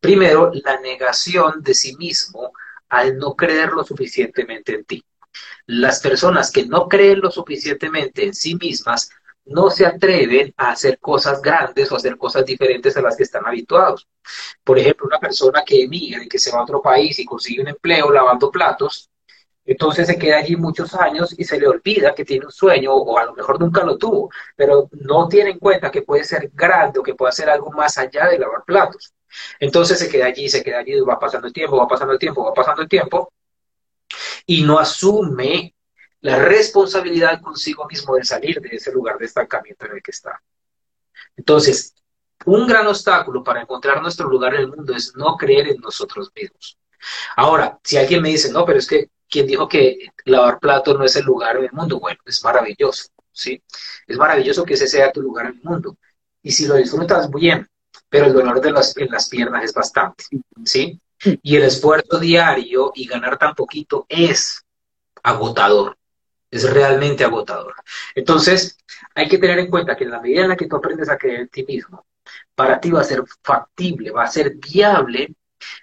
Primero, 0.00 0.50
la 0.52 0.80
negación 0.80 1.62
de 1.62 1.74
sí 1.74 1.96
mismo 1.96 2.52
al 2.88 3.16
no 3.16 3.34
creer 3.34 3.70
lo 3.70 3.84
suficientemente 3.84 4.74
en 4.74 4.84
ti. 4.84 5.04
Las 5.66 6.00
personas 6.00 6.50
que 6.50 6.66
no 6.66 6.88
creen 6.88 7.20
lo 7.20 7.30
suficientemente 7.30 8.24
en 8.24 8.34
sí 8.34 8.56
mismas 8.56 9.10
no 9.46 9.70
se 9.70 9.84
atreven 9.84 10.54
a 10.56 10.70
hacer 10.70 10.98
cosas 10.98 11.42
grandes 11.42 11.90
o 11.90 11.96
hacer 11.96 12.16
cosas 12.16 12.44
diferentes 12.44 12.96
a 12.96 13.02
las 13.02 13.16
que 13.16 13.24
están 13.24 13.46
habituados. 13.46 14.08
Por 14.62 14.78
ejemplo, 14.78 15.06
una 15.06 15.18
persona 15.18 15.62
que 15.64 15.82
emigra 15.82 16.24
y 16.24 16.28
que 16.28 16.38
se 16.38 16.50
va 16.50 16.60
a 16.60 16.62
otro 16.62 16.80
país 16.80 17.18
y 17.18 17.24
consigue 17.24 17.62
un 17.62 17.68
empleo 17.68 18.10
lavando 18.10 18.50
platos, 18.50 19.10
entonces 19.64 20.06
se 20.06 20.18
queda 20.18 20.38
allí 20.38 20.56
muchos 20.56 20.94
años 20.94 21.34
y 21.38 21.44
se 21.44 21.58
le 21.58 21.66
olvida 21.66 22.14
que 22.14 22.24
tiene 22.24 22.46
un 22.46 22.52
sueño 22.52 22.92
o 22.92 23.18
a 23.18 23.24
lo 23.24 23.34
mejor 23.34 23.58
nunca 23.58 23.82
lo 23.82 23.96
tuvo, 23.96 24.30
pero 24.56 24.88
no 24.92 25.28
tiene 25.28 25.50
en 25.50 25.58
cuenta 25.58 25.90
que 25.90 26.02
puede 26.02 26.24
ser 26.24 26.50
grande 26.52 26.98
o 26.98 27.02
que 27.02 27.14
puede 27.14 27.30
hacer 27.30 27.48
algo 27.48 27.70
más 27.70 27.96
allá 27.96 28.28
de 28.28 28.38
lavar 28.38 28.64
platos. 28.64 29.14
Entonces 29.58 29.98
se 29.98 30.08
queda 30.08 30.26
allí, 30.26 30.48
se 30.48 30.62
queda 30.62 30.78
allí, 30.78 31.00
va 31.00 31.18
pasando 31.18 31.46
el 31.46 31.52
tiempo, 31.52 31.76
va 31.76 31.88
pasando 31.88 32.12
el 32.12 32.18
tiempo, 32.18 32.44
va 32.44 32.54
pasando 32.54 32.82
el 32.82 32.88
tiempo, 32.88 33.32
y 34.46 34.62
no 34.62 34.78
asume 34.78 35.74
la 36.20 36.36
responsabilidad 36.36 37.40
consigo 37.40 37.86
mismo 37.86 38.16
de 38.16 38.24
salir 38.24 38.60
de 38.60 38.76
ese 38.76 38.92
lugar 38.92 39.18
de 39.18 39.26
estancamiento 39.26 39.86
en 39.86 39.92
el 39.92 40.02
que 40.02 40.10
está. 40.10 40.40
Entonces, 41.36 41.94
un 42.46 42.66
gran 42.66 42.86
obstáculo 42.86 43.42
para 43.42 43.62
encontrar 43.62 44.00
nuestro 44.02 44.28
lugar 44.28 44.54
en 44.54 44.60
el 44.60 44.68
mundo 44.68 44.94
es 44.94 45.14
no 45.16 45.36
creer 45.36 45.68
en 45.68 45.80
nosotros 45.80 46.30
mismos. 46.34 46.78
Ahora, 47.36 47.78
si 47.82 47.96
alguien 47.96 48.22
me 48.22 48.30
dice, 48.30 48.50
no, 48.52 48.64
pero 48.64 48.78
es 48.78 48.86
que 48.86 49.10
quien 49.34 49.48
dijo 49.48 49.66
que 49.68 50.12
lavar 50.26 50.60
platos 50.60 50.96
no 50.96 51.04
es 51.04 51.16
el 51.16 51.24
lugar 51.24 51.56
en 51.56 51.64
el 51.64 51.72
mundo, 51.72 51.98
bueno, 51.98 52.20
es 52.24 52.44
maravilloso, 52.44 53.08
¿sí? 53.32 53.60
Es 54.06 54.16
maravilloso 54.16 54.64
que 54.64 54.74
ese 54.74 54.86
sea 54.86 55.10
tu 55.10 55.20
lugar 55.20 55.46
en 55.46 55.54
el 55.54 55.62
mundo. 55.64 55.96
Y 56.40 56.52
si 56.52 56.68
lo 56.68 56.76
disfrutas 56.76 57.28
bien, 57.32 57.68
pero 58.08 58.26
el 58.26 58.32
dolor 58.32 58.60
de 58.60 58.70
las, 58.70 58.96
en 58.96 59.10
las 59.10 59.28
piernas 59.28 59.64
es 59.64 59.74
bastante, 59.74 60.22
¿sí? 60.64 61.00
Y 61.42 61.56
el 61.56 61.64
esfuerzo 61.64 62.20
diario 62.20 62.92
y 62.94 63.08
ganar 63.08 63.36
tan 63.36 63.56
poquito 63.56 64.06
es 64.08 64.64
agotador, 65.24 65.98
es 66.48 66.72
realmente 66.72 67.24
agotador. 67.24 67.74
Entonces, 68.14 68.78
hay 69.16 69.28
que 69.28 69.38
tener 69.38 69.58
en 69.58 69.68
cuenta 69.68 69.96
que 69.96 70.04
en 70.04 70.12
la 70.12 70.20
medida 70.20 70.42
en 70.42 70.50
la 70.50 70.56
que 70.56 70.68
tú 70.68 70.76
aprendes 70.76 71.08
a 71.08 71.18
creer 71.18 71.40
en 71.40 71.48
ti 71.48 71.64
mismo, 71.64 72.06
para 72.54 72.78
ti 72.78 72.92
va 72.92 73.00
a 73.00 73.04
ser 73.04 73.24
factible, 73.42 74.12
va 74.12 74.22
a 74.22 74.28
ser 74.28 74.54
viable 74.54 75.34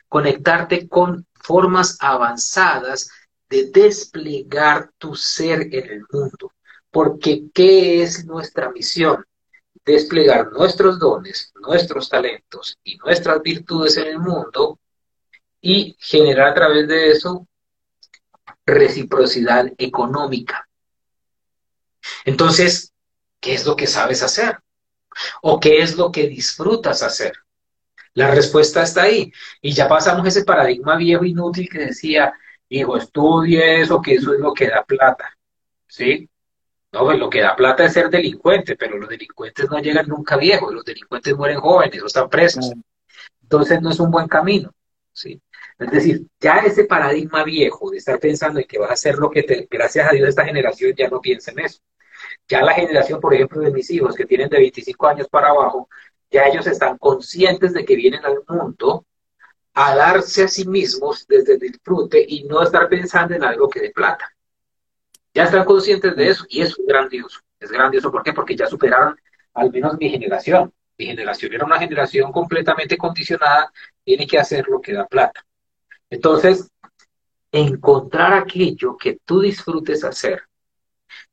conectarte 0.08 0.88
con 0.88 1.28
formas 1.34 1.98
avanzadas 2.00 3.10
de 3.52 3.70
desplegar 3.70 4.92
tu 4.98 5.16
ser 5.16 5.62
en 5.72 5.92
el 5.92 6.06
mundo. 6.12 6.54
Porque, 6.90 7.44
¿qué 7.54 8.02
es 8.02 8.26
nuestra 8.26 8.72
misión? 8.72 9.24
desplegar 9.86 10.52
nuestros 10.52 11.00
dones, 11.00 11.52
nuestros 11.60 12.10
talentos 12.10 12.78
y 12.84 12.98
nuestras 12.98 13.42
virtudes 13.42 13.98
en 13.98 14.08
el 14.08 14.20
mundo 14.20 14.80
y 15.60 15.96
generar 16.00 16.50
a 16.50 16.54
través 16.54 16.88
de 16.88 17.12
eso 17.12 17.48
reciprocidad 18.66 19.72
económica. 19.78 20.68
Entonces, 22.26 22.94
¿qué 23.40 23.54
es 23.54 23.66
lo 23.66 23.76
que 23.76 23.88
sabes 23.88 24.24
hacer? 24.24 24.60
¿O 25.42 25.60
qué 25.60 25.80
es 25.82 25.98
lo 25.98 26.12
que 26.12 26.28
disfrutas 26.28 27.04
hacer? 27.04 27.34
La 28.14 28.32
respuesta 28.32 28.84
está 28.84 29.04
ahí. 29.04 29.32
Y 29.62 29.74
ya 29.74 29.88
pasamos 29.88 30.28
ese 30.28 30.44
paradigma 30.44 30.96
viejo 30.96 31.26
inútil 31.26 31.70
que 31.70 31.80
decía, 31.80 32.34
hijo, 32.72 32.98
estudie 32.98 33.82
eso, 33.82 34.02
que 34.02 34.16
eso 34.16 34.34
es 34.34 34.40
lo 34.40 34.54
que 34.54 34.68
da 34.68 34.84
plata. 34.84 35.38
¿Sí? 35.88 36.30
No, 36.94 37.02
pues 37.06 37.20
lo 37.20 37.30
que 37.30 37.42
da 37.42 37.56
plata 37.56 37.86
es 37.86 37.94
ser 37.94 38.10
delincuente, 38.10 38.76
pero 38.76 38.98
los 38.98 39.10
delincuentes 39.10 39.70
no 39.70 39.80
llegan 39.80 40.08
nunca 40.08 40.38
viejos, 40.38 40.74
los 40.74 40.86
delincuentes 40.86 41.36
mueren 41.36 41.60
jóvenes 41.60 42.02
o 42.02 42.08
están 42.08 42.30
presos. 42.30 42.72
Entonces 43.42 43.82
no 43.82 43.92
es 43.92 44.00
un 44.00 44.10
buen 44.12 44.28
camino. 44.28 44.74
¿sí? 45.12 45.42
Es 45.78 45.92
decir, 45.92 46.28
ya 46.40 46.60
ese 46.60 46.86
paradigma 46.86 47.44
viejo 47.44 47.92
de 47.92 47.98
estar 47.98 48.20
pensando 48.20 48.60
en 48.60 48.68
que 48.68 48.80
vas 48.80 48.90
a 48.92 48.94
hacer 48.94 49.18
lo 49.18 49.30
que 49.30 49.44
te, 49.44 49.68
gracias 49.70 50.10
a 50.10 50.14
Dios 50.14 50.30
esta 50.30 50.46
generación 50.46 50.94
ya 50.96 51.10
no 51.10 51.20
piensa 51.20 51.52
en 51.52 51.60
eso. 51.60 51.80
Ya 52.48 52.62
la 52.62 52.74
generación, 52.74 53.20
por 53.20 53.34
ejemplo, 53.34 53.62
de 53.62 53.72
mis 53.72 53.90
hijos 53.92 54.16
que 54.16 54.26
tienen 54.26 54.50
de 54.50 54.60
25 54.60 55.08
años 55.08 55.28
para 55.28 55.50
abajo, 55.50 55.90
ya 56.30 56.46
ellos 56.46 56.68
están 56.68 56.98
conscientes 56.98 57.74
de 57.74 57.84
que 57.84 57.96
vienen 57.96 58.24
al 58.24 58.44
mundo 58.48 59.06
a 59.74 59.96
darse 59.96 60.44
a 60.44 60.48
sí 60.48 60.68
mismos 60.68 61.26
desde 61.28 61.54
el 61.54 61.60
disfrute 61.60 62.24
y 62.28 62.44
no 62.44 62.62
estar 62.62 62.90
pensando 62.90 63.36
en 63.36 63.44
algo 63.44 63.70
que 63.70 63.80
de 63.80 63.92
plata. 63.92 64.30
Ya 65.34 65.46
están 65.46 65.64
conscientes 65.64 66.16
de 66.16 66.30
eso 66.30 66.46
y 66.50 66.62
es 66.62 66.76
grandioso. 66.86 67.40
Es 67.60 67.72
grandioso, 67.72 68.12
¿por 68.12 68.24
qué? 68.24 68.34
Porque 68.34 68.56
ya 68.56 68.68
superaron 68.68 69.18
al 69.54 69.72
menos 69.72 69.98
mi 69.98 70.10
generación. 70.10 70.74
Mi 70.98 71.06
generación 71.06 71.54
era 71.54 71.66
una 71.66 71.80
generación 71.80 72.32
completamente 72.32 72.98
condicionada, 72.98 73.72
tiene 74.04 74.28
que 74.28 74.38
hacer 74.38 74.68
lo 74.68 74.82
que 74.82 74.94
da 74.94 75.08
plata. 75.08 75.44
Entonces, 76.10 76.70
encontrar 77.52 78.34
aquello 78.34 78.98
que 78.98 79.20
tú 79.26 79.42
disfrutes 79.42 80.04
hacer, 80.04 80.44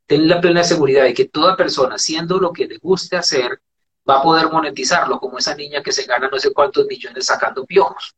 ten 0.06 0.28
la 0.28 0.40
plena 0.40 0.64
seguridad 0.64 1.04
de 1.04 1.14
que 1.14 1.26
toda 1.26 1.56
persona, 1.56 1.96
haciendo 1.96 2.38
lo 2.38 2.52
que 2.52 2.66
le 2.66 2.78
guste 2.78 3.16
hacer, 3.16 3.60
va 4.08 4.20
a 4.20 4.22
poder 4.22 4.50
monetizarlo, 4.50 5.18
como 5.20 5.38
esa 5.38 5.54
niña 5.54 5.82
que 5.82 5.92
se 5.92 6.04
gana 6.04 6.28
no 6.28 6.38
sé 6.38 6.52
cuántos 6.52 6.86
millones 6.86 7.26
sacando 7.26 7.66
piojos. 7.66 8.14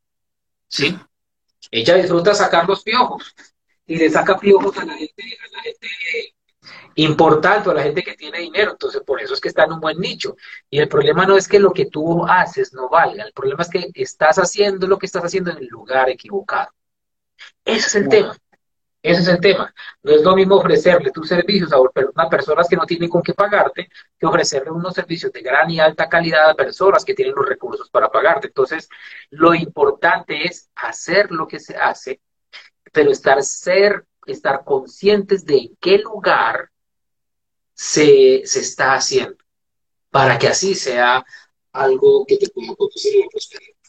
¿Sí? 0.71 0.97
Ella 1.71 1.97
disfruta 1.97 2.33
sacar 2.33 2.67
los 2.67 2.83
piojos 2.83 3.35
y 3.87 3.97
le 3.97 4.09
saca 4.09 4.39
piojos 4.39 4.77
a 4.79 4.85
la 4.85 4.95
gente, 4.95 5.23
a 5.23 5.57
la 5.57 5.63
gente 5.63 5.89
importante, 6.95 7.71
a 7.71 7.75
la 7.75 7.83
gente 7.83 8.03
que 8.03 8.15
tiene 8.15 8.39
dinero. 8.39 8.73
Entonces, 8.73 9.03
por 9.05 9.21
eso 9.21 9.35
es 9.35 9.41
que 9.41 9.49
está 9.49 9.65
en 9.65 9.73
un 9.73 9.81
buen 9.81 9.99
nicho. 9.99 10.37
Y 10.71 10.79
el 10.79 10.89
problema 10.89 11.27
no 11.27 11.37
es 11.37 11.49
que 11.49 11.59
lo 11.59 11.73
que 11.73 11.87
tú 11.87 12.25
haces 12.25 12.73
no 12.73 12.89
valga, 12.89 13.25
el 13.25 13.33
problema 13.33 13.63
es 13.63 13.69
que 13.69 13.91
estás 13.95 14.39
haciendo 14.39 14.87
lo 14.87 14.97
que 14.97 15.07
estás 15.07 15.25
haciendo 15.25 15.51
en 15.51 15.59
el 15.59 15.67
lugar 15.67 16.09
equivocado. 16.09 16.71
Ese 17.65 17.89
es 17.89 17.95
el 17.97 18.09
tema. 18.09 18.37
Ese 19.03 19.23
es 19.23 19.29
el 19.29 19.41
tema. 19.41 19.75
No 20.03 20.13
es 20.13 20.23
lo 20.23 20.37
mismo 20.37 20.57
ofrecerle 20.57 21.11
tus 21.11 21.29
servicios 21.29 21.71
a 21.73 22.29
personas 22.29 22.69
que 22.69 22.77
no 22.77 22.85
tienen 22.85 23.09
con 23.09 23.23
qué 23.23 23.33
pagarte 23.33 23.89
que 24.19 24.27
ofrecerle 24.27 24.71
unos 24.71 24.95
servicios 24.95 25.33
de 25.33 25.41
gran 25.41 25.71
y 25.71 25.81
alta 25.81 26.09
calidad 26.09 26.51
a 26.51 26.55
personas 26.55 27.05
que 27.05 27.15
tienen 27.15 27.35
los 27.35 27.49
recursos 27.49 27.89
para 27.89 28.11
pagarte. 28.11 28.49
Entonces, 28.49 28.89
lo 29.31 29.55
importante 29.55 30.45
es 30.47 30.71
hacer 30.75 31.31
lo 31.31 31.49
que 31.49 31.59
se 31.61 31.77
hace, 31.77 32.21
pero 32.93 33.11
estar 33.11 33.43
ser, 33.43 34.05
estar 34.27 34.65
conscientes 34.65 35.47
de 35.47 35.57
en 35.57 35.77
qué 35.81 35.99
lugar 35.99 36.71
se, 37.73 38.43
se 38.45 38.61
está 38.61 38.95
haciendo, 38.95 39.39
para 40.11 40.39
que 40.39 40.49
así 40.49 40.75
sea 40.75 41.25
algo 41.73 42.27
que 42.27 42.37
te 42.37 42.51
pueda 42.51 42.75
conducir 42.77 43.25
a 43.25 43.29
prosperidad. 43.31 43.81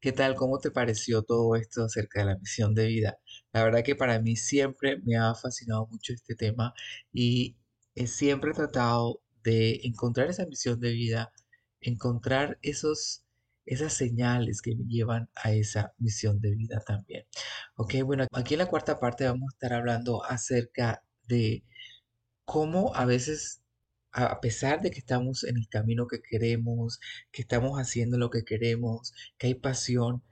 ¿Qué 0.00 0.12
tal? 0.12 0.34
¿Cómo 0.34 0.58
te 0.58 0.70
pareció 0.70 1.22
todo 1.22 1.56
esto 1.56 1.84
acerca 1.84 2.20
de 2.20 2.26
la 2.26 2.36
misión 2.36 2.74
de 2.74 2.86
vida? 2.86 3.18
La 3.56 3.64
verdad 3.64 3.82
que 3.82 3.96
para 3.96 4.20
mí 4.20 4.36
siempre 4.36 4.98
me 5.02 5.16
ha 5.16 5.34
fascinado 5.34 5.86
mucho 5.86 6.12
este 6.12 6.34
tema 6.34 6.74
y 7.10 7.56
he 7.94 8.06
siempre 8.06 8.52
tratado 8.52 9.22
de 9.42 9.80
encontrar 9.84 10.28
esa 10.28 10.44
misión 10.44 10.78
de 10.78 10.92
vida, 10.92 11.32
encontrar 11.80 12.58
esos, 12.60 13.24
esas 13.64 13.94
señales 13.94 14.60
que 14.60 14.76
me 14.76 14.84
llevan 14.84 15.30
a 15.36 15.52
esa 15.52 15.94
misión 15.96 16.38
de 16.38 16.54
vida 16.54 16.82
también. 16.86 17.24
Ok, 17.76 17.94
bueno, 18.04 18.26
aquí 18.34 18.52
en 18.52 18.58
la 18.58 18.66
cuarta 18.66 19.00
parte 19.00 19.24
vamos 19.24 19.48
a 19.50 19.54
estar 19.54 19.72
hablando 19.72 20.22
acerca 20.22 21.02
de 21.26 21.64
cómo 22.44 22.94
a 22.94 23.06
veces, 23.06 23.62
a 24.12 24.38
pesar 24.42 24.82
de 24.82 24.90
que 24.90 24.98
estamos 24.98 25.44
en 25.44 25.56
el 25.56 25.68
camino 25.70 26.06
que 26.08 26.20
queremos, 26.20 27.00
que 27.32 27.40
estamos 27.40 27.78
haciendo 27.78 28.18
lo 28.18 28.28
que 28.28 28.44
queremos, 28.44 29.14
que 29.38 29.46
hay 29.46 29.54
pasión, 29.54 30.22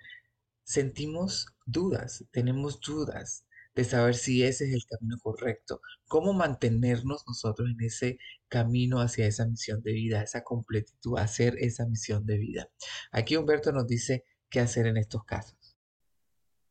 sentimos 0.65 1.47
dudas, 1.67 2.25
tenemos 2.31 2.81
dudas 2.81 3.45
de 3.75 3.85
saber 3.85 4.15
si 4.15 4.45
ese 4.45 4.67
es 4.67 4.73
el 4.73 4.85
camino 4.87 5.19
correcto, 5.23 5.81
cómo 6.07 6.33
mantenernos 6.33 7.25
nosotros 7.27 7.69
en 7.71 7.85
ese 7.85 8.19
camino 8.49 9.01
hacia 9.01 9.27
esa 9.27 9.47
misión 9.47 9.83
de 9.83 9.93
vida, 9.93 10.23
esa 10.23 10.43
completitud, 10.43 11.19
hacer 11.19 11.57
esa 11.59 11.87
misión 11.87 12.25
de 12.25 12.39
vida. 12.39 12.69
Aquí 13.11 13.37
Humberto 13.37 13.73
nos 13.73 13.87
dice 13.87 14.25
qué 14.49 14.61
hacer 14.61 14.87
en 14.87 14.97
estos 14.97 15.25
casos. 15.25 15.57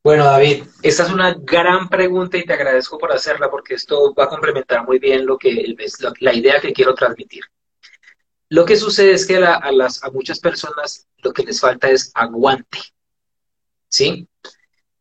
Bueno, 0.02 0.24
David, 0.24 0.64
esta 0.82 1.04
es 1.04 1.10
una 1.10 1.34
gran 1.34 1.88
pregunta 1.88 2.36
y 2.36 2.44
te 2.44 2.52
agradezco 2.52 2.98
por 2.98 3.10
hacerla 3.12 3.50
porque 3.50 3.74
esto 3.74 4.14
va 4.14 4.24
a 4.24 4.28
complementar 4.28 4.84
muy 4.84 4.98
bien 4.98 5.24
lo 5.24 5.38
que 5.38 5.74
la 6.20 6.34
idea 6.34 6.60
que 6.60 6.74
quiero 6.74 6.94
transmitir. 6.94 7.42
Lo 8.50 8.66
que 8.66 8.76
sucede 8.76 9.12
es 9.12 9.26
que 9.26 9.36
a, 9.36 9.72
las, 9.72 10.04
a 10.04 10.10
muchas 10.10 10.40
personas 10.40 11.08
lo 11.18 11.32
que 11.32 11.42
les 11.42 11.58
falta 11.58 11.88
es 11.88 12.12
aguante. 12.14 12.78
¿Sí? 13.94 14.28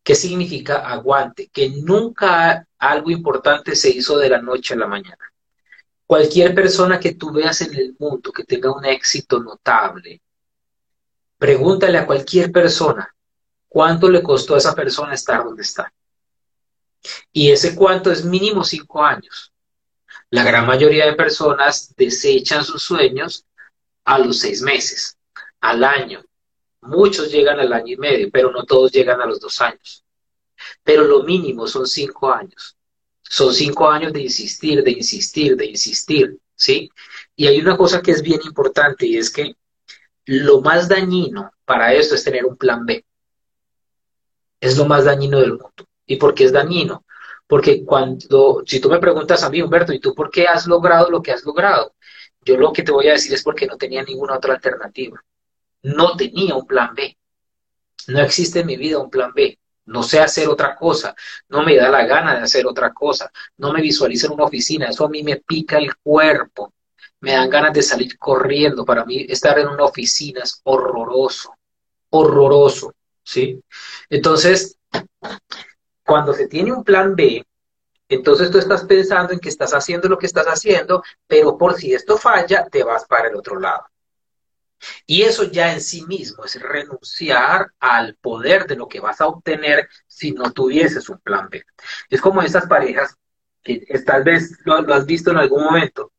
¿Qué 0.04 0.16
significa 0.16 0.88
aguante? 0.88 1.50
Que 1.52 1.70
nunca 1.70 2.68
algo 2.78 3.10
importante 3.10 3.76
se 3.76 3.90
hizo 3.90 4.18
de 4.18 4.30
la 4.30 4.42
noche 4.42 4.74
a 4.74 4.78
la 4.78 4.88
mañana. 4.88 5.32
Cualquier 6.06 6.54
persona 6.54 7.00
que 7.00 7.16
tú 7.16 7.32
veas 7.32 7.62
en 7.62 7.74
el 7.74 7.96
mundo 7.98 8.32
que 8.32 8.44
tenga 8.44 8.72
un 8.72 8.86
éxito 8.86 9.42
notable, 9.42 10.22
pregúntale 11.38 11.98
a 11.98 12.06
cualquier 12.06 12.52
persona 12.52 13.10
cuánto 13.68 14.10
le 14.10 14.22
costó 14.22 14.56
a 14.56 14.60
esa 14.60 14.76
persona 14.76 15.14
estar 15.14 15.44
donde 15.44 15.64
está. 15.64 15.92
Y 17.32 17.52
ese 17.52 17.76
cuánto 17.76 18.12
es 18.12 18.24
mínimo 18.24 18.64
cinco 18.64 19.04
años. 19.04 19.52
La 20.30 20.44
gran 20.44 20.68
mayoría 20.68 21.06
de 21.06 21.14
personas 21.14 21.94
desechan 21.96 22.64
sus 22.64 22.84
sueños 22.84 23.46
a 24.06 24.20
los 24.20 24.40
seis 24.40 24.62
meses, 24.62 25.18
al 25.62 25.84
año, 25.84 26.24
Muchos 26.86 27.32
llegan 27.32 27.60
al 27.60 27.72
año 27.72 27.94
y 27.94 27.98
medio, 27.98 28.30
pero 28.32 28.52
no 28.52 28.66
todos 28.66 28.92
llegan 28.92 29.22
a 29.22 29.26
los 29.26 29.40
dos 29.40 29.62
años. 29.62 30.04
Pero 30.84 31.06
lo 31.06 31.24
mínimo 31.24 31.66
son 31.68 31.88
cinco 31.88 32.32
años. 32.32 32.78
Son 33.22 33.54
cinco 33.54 33.90
años 33.90 34.12
de 34.12 34.22
insistir, 34.22 34.84
de 34.84 34.92
insistir, 34.92 35.56
de 35.56 35.66
insistir, 35.66 36.38
¿sí? 36.56 36.92
Y 37.36 37.48
hay 37.48 37.60
una 37.60 37.78
cosa 37.78 38.02
que 38.02 38.12
es 38.12 38.22
bien 38.22 38.42
importante 38.44 39.06
y 39.06 39.18
es 39.18 39.32
que 39.32 39.56
lo 40.26 40.62
más 40.62 40.90
dañino 40.90 41.52
para 41.66 41.94
esto 41.94 42.16
es 42.16 42.24
tener 42.24 42.46
un 42.46 42.58
plan 42.58 42.86
B. 42.86 43.06
Es 44.60 44.78
lo 44.78 44.86
más 44.86 45.06
dañino 45.06 45.40
del 45.40 45.52
mundo. 45.52 45.88
¿Y 46.06 46.18
por 46.18 46.34
qué 46.34 46.46
es 46.46 46.52
dañino? 46.52 47.06
Porque 47.48 47.86
cuando, 47.86 48.64
si 48.66 48.80
tú 48.80 48.90
me 48.90 49.00
preguntas 49.00 49.42
a 49.44 49.50
mí, 49.50 49.62
Humberto, 49.62 49.94
¿y 49.94 50.00
tú 50.00 50.14
por 50.14 50.30
qué 50.30 50.48
has 50.48 50.68
logrado 50.68 51.10
lo 51.10 51.22
que 51.22 51.32
has 51.32 51.44
logrado? 51.44 51.96
Yo 52.42 52.58
lo 52.58 52.74
que 52.74 52.84
te 52.84 52.92
voy 52.92 53.08
a 53.08 53.14
decir 53.14 53.34
es 53.34 53.44
porque 53.44 53.68
no 53.68 53.78
tenía 53.78 54.04
ninguna 54.04 54.36
otra 54.36 54.54
alternativa 54.54 55.24
no 55.84 56.16
tenía 56.16 56.56
un 56.56 56.66
plan 56.66 56.94
B. 56.96 57.18
No 58.08 58.22
existe 58.22 58.62
en 58.62 58.68
mi 58.68 58.78
vida 58.78 59.00
un 59.00 59.10
plan 59.10 59.32
B. 59.34 59.58
No 59.86 60.02
sé 60.04 60.20
hacer 60.20 60.48
otra 60.48 60.76
cosa. 60.76 61.16
No 61.50 61.64
me 61.64 61.76
da 61.76 61.90
la 61.90 62.06
gana 62.06 62.36
de 62.36 62.42
hacer 62.42 62.66
otra 62.66 62.94
cosa. 62.94 63.32
No 63.58 63.74
me 63.74 63.82
visualizo 63.82 64.28
en 64.28 64.34
una 64.34 64.46
oficina. 64.46 64.88
Eso 64.88 65.06
a 65.06 65.10
mí 65.10 65.24
me 65.24 65.38
pica 65.38 65.78
el 65.78 65.96
cuerpo. 65.98 66.74
Me 67.20 67.34
dan 67.34 67.50
ganas 67.50 67.74
de 67.74 67.82
salir 67.82 68.18
corriendo. 68.18 68.86
Para 68.86 69.06
mí 69.06 69.26
estar 69.30 69.60
en 69.60 69.68
una 69.68 69.86
oficina 69.86 70.42
es 70.44 70.62
horroroso. 70.64 71.54
Horroroso. 72.10 72.94
¿Sí? 73.24 73.62
Entonces, 74.10 74.78
cuando 76.06 76.34
se 76.34 76.48
tiene 76.48 76.72
un 76.72 76.84
plan 76.84 77.16
B, 77.16 77.46
entonces 78.10 78.52
tú 78.52 78.58
estás 78.58 78.84
pensando 78.86 79.34
en 79.34 79.40
que 79.40 79.50
estás 79.50 79.74
haciendo 79.74 80.08
lo 80.10 80.18
que 80.18 80.26
estás 80.26 80.46
haciendo, 80.46 81.04
pero 81.26 81.58
por 81.58 81.76
si 81.76 81.94
esto 81.94 82.18
falla, 82.18 82.68
te 82.70 82.84
vas 82.84 83.06
para 83.06 83.30
el 83.30 83.36
otro 83.36 83.60
lado. 83.60 83.86
Y 85.06 85.24
eso 85.24 85.44
ya 85.44 85.74
en 85.74 85.82
sí 85.82 86.06
mismo 86.06 86.46
es 86.46 86.60
renunciar 86.62 87.72
al 87.80 88.16
poder 88.16 88.68
de 88.68 88.76
lo 88.76 88.88
que 88.88 89.00
vas 89.00 89.22
a 89.22 89.28
obtener 89.28 89.88
si 90.08 90.32
no 90.32 90.52
tuvieses 90.52 91.10
un 91.10 91.20
plan 91.20 91.50
B. 91.50 91.64
Es 92.10 92.22
como 92.22 92.42
esas 92.42 92.68
parejas 92.68 93.16
que 93.64 93.86
tal 94.06 94.24
vez 94.24 94.60
lo, 94.66 94.94
has 94.94 95.06
visto 95.06 95.32
en 95.32 95.38
algún 95.38 95.64
momento. 95.64 96.12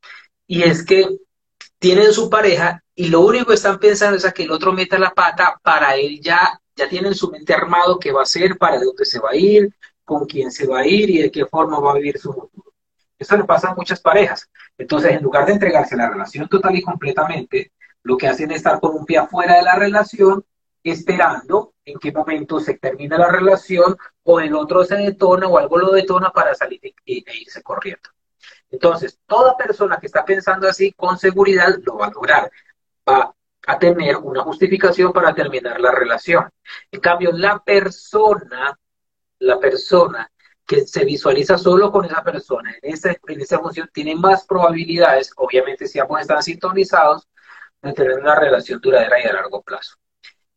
Y 0.46 0.62
es 0.62 0.84
que 0.84 1.08
tienen 1.78 2.12
su 2.12 2.30
pareja 2.30 2.82
y 2.94 3.08
lo 3.08 3.20
único 3.20 3.46
que 3.46 3.54
están 3.54 3.78
pensando 3.78 4.16
es 4.16 4.24
a 4.24 4.32
que 4.32 4.44
el 4.44 4.50
otro 4.50 4.72
meta 4.72 4.98
la 4.98 5.10
pata 5.10 5.58
para 5.62 5.96
él 5.96 6.20
ya, 6.22 6.60
ya 6.74 6.88
tienen 6.88 7.14
su 7.14 7.30
mente 7.30 7.52
armado 7.52 7.98
qué 7.98 8.12
va 8.12 8.20
a 8.20 8.24
hacer, 8.24 8.56
para 8.56 8.80
dónde 8.80 9.04
se 9.04 9.18
va 9.18 9.30
a 9.30 9.36
ir, 9.36 9.68
con 10.04 10.26
quién 10.26 10.50
se 10.50 10.66
va 10.66 10.80
a 10.80 10.86
ir 10.86 11.10
y 11.10 11.22
de 11.22 11.30
qué 11.30 11.46
forma 11.46 11.78
va 11.80 11.92
a 11.92 11.94
vivir 11.96 12.18
su 12.18 12.32
futuro. 12.32 12.72
Eso 13.18 13.36
le 13.36 13.44
pasa 13.44 13.70
a 13.70 13.74
muchas 13.74 14.00
parejas. 14.00 14.48
Entonces, 14.76 15.12
en 15.12 15.22
lugar 15.22 15.46
de 15.46 15.52
entregarse 15.52 15.96
la 15.96 16.10
relación 16.10 16.48
total 16.48 16.76
y 16.76 16.82
completamente, 16.82 17.72
lo 18.04 18.16
que 18.16 18.28
hacen 18.28 18.50
es 18.50 18.58
estar 18.58 18.80
con 18.80 18.94
un 18.94 19.04
pie 19.04 19.18
afuera 19.18 19.56
de 19.56 19.62
la 19.62 19.74
relación, 19.74 20.44
esperando 20.82 21.74
en 21.84 21.98
qué 21.98 22.12
momento 22.12 22.60
se 22.60 22.74
termina 22.74 23.18
la 23.18 23.28
relación 23.28 23.96
o 24.22 24.40
el 24.40 24.54
otro 24.54 24.84
se 24.84 24.96
detona 24.96 25.48
o 25.48 25.58
algo 25.58 25.78
lo 25.78 25.90
detona 25.90 26.30
para 26.30 26.54
salir 26.54 26.80
e, 26.84 26.92
irse 27.06 27.62
corriendo. 27.62 28.10
Entonces, 28.70 29.18
toda 29.26 29.56
persona 29.56 29.98
que 29.98 30.06
está 30.06 30.24
pensando 30.24 30.68
así, 30.68 30.92
con 30.92 31.18
seguridad 31.18 31.74
lo 31.84 31.96
va 31.96 32.06
a 32.06 32.10
lograr. 32.10 32.50
Va, 33.08 33.34
a 33.66 33.78
tener 33.78 34.16
una 34.18 34.42
justificación 34.42 35.10
para 35.10 35.34
terminar 35.34 35.80
la 35.80 35.90
relación. 35.90 36.50
En 36.90 37.00
cambio, 37.00 37.32
la 37.32 37.58
persona, 37.64 38.78
la 39.38 39.58
persona 39.58 40.30
que 40.66 40.86
se 40.86 41.04
visualiza 41.04 41.56
solo 41.56 41.90
con 41.90 42.04
esa 42.04 42.22
persona 42.22 42.74
en 42.82 42.92
esa, 42.94 43.14
en 43.26 43.40
esa 43.40 43.58
función 43.60 43.88
tiene 43.92 44.14
más 44.16 44.46
probabilidades, 44.46 45.32
obviamente 45.36 45.86
si 45.86 45.98
ambos 45.98 46.20
están 46.20 46.42
sintonizados, 46.42 47.26
tener 47.92 48.18
una 48.18 48.34
relación 48.34 48.80
duradera 48.80 49.20
y 49.20 49.26
a 49.26 49.32
largo 49.32 49.62
plazo. 49.62 49.96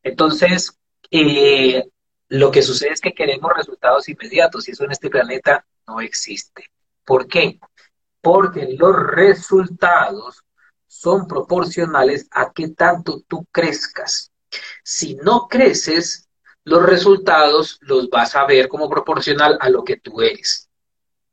Entonces, 0.04 0.78
eh, 1.12 1.84
lo 2.30 2.52
que 2.52 2.62
sucede 2.62 2.92
es 2.92 3.02
que 3.02 3.14
queremos 3.14 3.52
resultados 3.56 4.08
inmediatos 4.10 4.68
y 4.68 4.72
eso 4.72 4.84
en 4.84 4.92
este 4.92 5.10
planeta 5.10 5.66
no 5.88 6.00
existe. 6.02 6.70
¿Por 7.06 7.28
qué? 7.28 7.60
Porque 8.22 8.76
los 8.78 8.96
resultados 8.96 10.44
son 10.86 11.28
proporcionales 11.28 12.28
a 12.32 12.52
qué 12.54 12.70
tanto 12.70 13.22
tú 13.28 13.46
crezcas. 13.52 14.32
Si 14.84 15.16
no 15.16 15.48
creces, 15.48 16.28
los 16.64 16.84
resultados 16.84 17.78
los 17.82 18.10
vas 18.10 18.36
a 18.36 18.46
ver 18.46 18.68
como 18.68 18.90
proporcional 18.90 19.58
a 19.62 19.70
lo 19.70 19.84
que 19.84 19.98
tú 19.98 20.22
eres. 20.22 20.70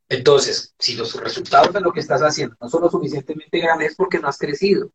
Entonces, 0.09 0.75
si 0.79 0.95
los 0.95 1.15
resultados 1.15 1.73
de 1.73 1.81
lo 1.81 1.93
que 1.93 2.01
estás 2.01 2.21
haciendo 2.21 2.57
no 2.61 2.69
son 2.69 2.83
lo 2.83 2.91
suficientemente 2.91 3.59
grandes 3.59 3.91
es 3.91 3.97
porque 3.97 4.19
no 4.19 4.29
has 4.29 4.39
crecido. 4.39 4.91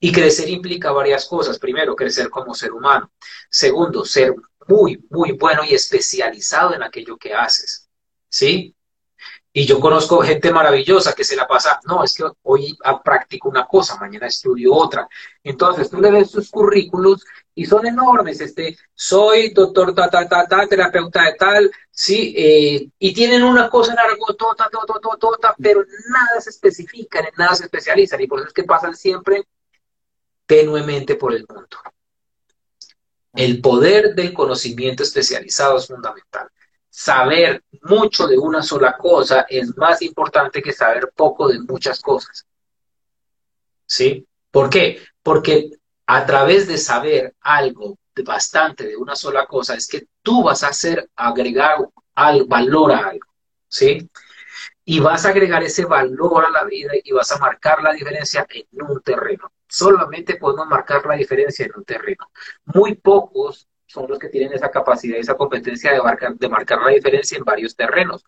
Y 0.00 0.12
crecer 0.12 0.48
implica 0.48 0.92
varias 0.92 1.26
cosas. 1.26 1.58
Primero, 1.58 1.96
crecer 1.96 2.28
como 2.30 2.54
ser 2.54 2.72
humano. 2.72 3.10
Segundo, 3.50 4.04
ser 4.04 4.34
muy, 4.66 5.04
muy 5.10 5.32
bueno 5.32 5.62
y 5.64 5.74
especializado 5.74 6.74
en 6.74 6.82
aquello 6.82 7.16
que 7.16 7.34
haces. 7.34 7.88
¿Sí? 8.28 8.74
Y 9.54 9.66
yo 9.66 9.80
conozco 9.80 10.22
gente 10.22 10.50
maravillosa 10.50 11.12
que 11.12 11.24
se 11.24 11.36
la 11.36 11.46
pasa, 11.46 11.78
no, 11.84 12.02
es 12.02 12.14
que 12.14 12.24
hoy 12.44 12.74
practico 13.04 13.50
una 13.50 13.66
cosa, 13.66 13.98
mañana 13.98 14.26
estudio 14.26 14.72
otra. 14.72 15.06
Entonces 15.44 15.90
tú 15.90 16.00
le 16.00 16.10
ves 16.10 16.30
sus 16.30 16.50
currículos 16.50 17.22
y 17.54 17.66
son 17.66 17.86
enormes. 17.86 18.40
Este, 18.40 18.78
soy 18.94 19.50
doctor 19.50 19.94
ta, 19.94 20.08
ta, 20.08 20.26
ta, 20.26 20.46
ta 20.48 20.66
terapeuta 20.66 21.24
de 21.24 21.34
tal, 21.34 21.70
sí, 21.90 22.34
eh, 22.34 22.88
y 22.98 23.12
tienen 23.12 23.42
una 23.42 23.68
cosa 23.68 23.92
en 23.92 23.98
argot, 23.98 24.38
tota, 24.38 25.54
pero 25.60 25.84
nada 26.08 26.40
se 26.40 26.48
especifican, 26.48 27.26
en 27.26 27.32
nada 27.36 27.54
se 27.54 27.64
especializan. 27.64 28.22
Y 28.22 28.26
por 28.28 28.38
eso 28.38 28.48
es 28.48 28.54
que 28.54 28.64
pasan 28.64 28.96
siempre 28.96 29.44
tenuemente 30.46 31.16
por 31.16 31.34
el 31.34 31.44
mundo. 31.46 31.76
El 33.34 33.60
poder 33.60 34.14
del 34.14 34.32
conocimiento 34.32 35.02
especializado 35.02 35.76
es 35.76 35.88
fundamental 35.88 36.48
saber 36.92 37.64
mucho 37.80 38.26
de 38.26 38.36
una 38.38 38.62
sola 38.62 38.98
cosa 38.98 39.46
es 39.48 39.74
más 39.78 40.02
importante 40.02 40.60
que 40.60 40.74
saber 40.74 41.10
poco 41.16 41.48
de 41.48 41.58
muchas 41.60 42.02
cosas. 42.02 42.46
¿Sí? 43.86 44.26
¿Por 44.50 44.68
qué? 44.68 45.00
Porque 45.22 45.70
a 46.06 46.26
través 46.26 46.68
de 46.68 46.76
saber 46.76 47.34
algo 47.40 47.96
bastante 48.22 48.86
de 48.86 48.96
una 48.96 49.16
sola 49.16 49.46
cosa 49.46 49.74
es 49.74 49.88
que 49.88 50.06
tú 50.20 50.42
vas 50.42 50.62
a 50.64 50.68
hacer 50.68 51.08
agregar 51.16 51.78
al 52.14 52.44
valor 52.44 52.92
a 52.92 53.08
algo. 53.08 53.26
¿Sí? 53.68 54.06
Y 54.84 55.00
vas 55.00 55.24
a 55.24 55.30
agregar 55.30 55.62
ese 55.62 55.86
valor 55.86 56.44
a 56.44 56.50
la 56.50 56.64
vida 56.64 56.92
y 57.02 57.10
vas 57.12 57.32
a 57.32 57.38
marcar 57.38 57.82
la 57.82 57.94
diferencia 57.94 58.46
en 58.50 58.82
un 58.82 59.00
terreno. 59.00 59.50
Solamente 59.66 60.36
podemos 60.36 60.66
marcar 60.66 61.06
la 61.06 61.14
diferencia 61.14 61.64
en 61.64 61.72
un 61.74 61.84
terreno. 61.84 62.30
Muy 62.66 62.96
pocos 62.96 63.66
son 63.92 64.08
los 64.08 64.18
que 64.18 64.28
tienen 64.28 64.52
esa 64.54 64.70
capacidad 64.70 65.16
y 65.16 65.20
esa 65.20 65.34
competencia 65.34 65.92
de 65.92 66.00
marcar, 66.00 66.34
de 66.36 66.48
marcar 66.48 66.80
la 66.82 66.90
diferencia 66.90 67.36
en 67.36 67.44
varios 67.44 67.76
terrenos. 67.76 68.24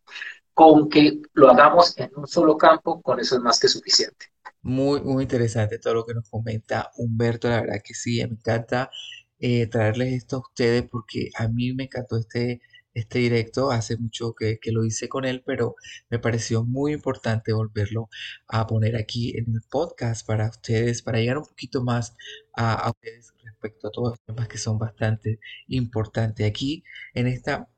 Con 0.53 0.88
que 0.88 1.20
lo 1.33 1.50
hagamos 1.50 1.98
en 1.98 2.11
un 2.16 2.27
solo 2.27 2.57
campo, 2.57 3.03
con 3.03 3.18
eso 3.18 3.37
es 3.37 3.40
más 3.40 3.59
que 3.59 3.68
suficiente. 3.68 4.27
Muy, 4.62 5.00
muy 5.00 5.24
interesante 5.24 5.79
todo 5.79 5.94
lo 5.94 6.07
que 6.07 6.14
nos 6.14 6.29
comenta 6.31 6.90
Humberto, 6.96 7.48
la 7.48 7.61
verdad 7.62 7.83
que 7.85 7.94
sí, 7.94 8.18
me 8.18 8.35
encanta 8.35 8.90
eh, 9.38 9.66
traerles 9.66 10.12
esto 10.12 10.37
a 10.37 10.40
ustedes 10.40 10.85
porque 10.88 11.31
a 11.37 11.48
mí 11.48 11.74
me 11.74 11.85
encantó 11.85 12.16
este, 12.16 12.61
este 12.94 13.18
directo, 13.18 13.70
hace 13.70 13.96
mucho 13.96 14.35
que, 14.35 14.59
lo 14.66 14.85
hice 14.85 15.09
con 15.09 15.24
él, 15.24 15.42
pero 15.44 15.74
me 16.09 16.18
pareció 16.18 16.64
muy 16.64 16.92
importante 16.92 17.53
volverlo 17.53 18.09
a 18.48 18.66
poner 18.66 18.96
aquí 18.96 19.37
en 19.37 19.53
el 19.55 19.62
podcast 19.68 20.27
para 20.27 20.48
ustedes, 20.48 21.03
para 21.03 21.18
llegar 21.18 21.38
un 21.38 21.46
poquito 21.46 21.83
más 21.83 22.16
a, 22.55 22.74
a 22.74 22.90
ustedes 22.90 23.34
respecto 23.64 23.88
a 23.88 23.90
todos 23.90 24.11
los 24.11 24.20
temas 24.27 24.48
que 24.48 24.59
son 24.59 24.79
bastante 24.79 25.40
importantes. 25.68 26.46
Aquí, 26.46 26.85
en 27.14 27.27
esta 27.27 27.68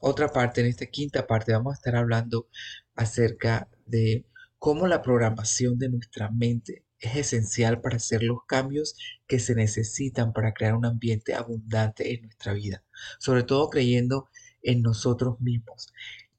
otra 0.00 0.28
parte, 0.28 0.60
en 0.60 0.66
esta 0.66 0.86
quinta 0.86 1.26
parte, 1.26 1.52
vamos 1.52 1.72
a 1.72 1.76
estar 1.76 1.96
hablando 1.96 2.48
acerca 2.94 3.68
de 3.86 4.26
cómo 4.58 4.86
la 4.86 5.02
programación 5.02 5.78
de 5.78 5.88
nuestra 5.88 6.30
mente 6.30 6.84
es 6.98 7.16
esencial 7.16 7.80
para 7.80 7.96
hacer 7.96 8.22
los 8.22 8.38
cambios 8.46 8.96
que 9.26 9.38
se 9.38 9.54
necesitan 9.54 10.32
para 10.32 10.52
crear 10.52 10.74
un 10.74 10.86
ambiente 10.86 11.34
abundante 11.34 12.14
en 12.14 12.22
nuestra 12.22 12.52
vida, 12.52 12.84
sobre 13.20 13.42
todo 13.42 13.68
creyendo 13.70 14.28
en 14.62 14.82
nosotros 14.82 15.40
mismos. 15.40 15.92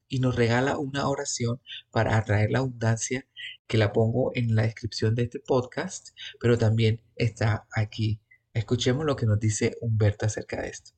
Y 0.10 0.20
nos 0.20 0.36
regala 0.36 0.78
una 0.78 1.08
oración 1.10 1.62
para 1.92 2.18
atraer 2.18 2.52
la 2.52 2.60
abundancia 2.60 3.28
que 3.68 3.78
la 3.78 3.92
pongo 3.94 4.32
en 4.36 4.56
la 4.56 4.64
descripción 4.64 5.16
de 5.16 5.24
este 5.24 5.40
podcast, 5.40 6.10
pero 6.40 6.58
también 6.58 7.02
está 7.16 7.68
aquí 7.72 8.22
Escuchemos 8.58 9.06
lo 9.06 9.16
que 9.16 9.28
nos 9.28 9.40
dice 9.40 9.78
Humberto 9.82 10.26
acerca 10.26 10.62
de 10.62 10.70
esto. 10.70 10.92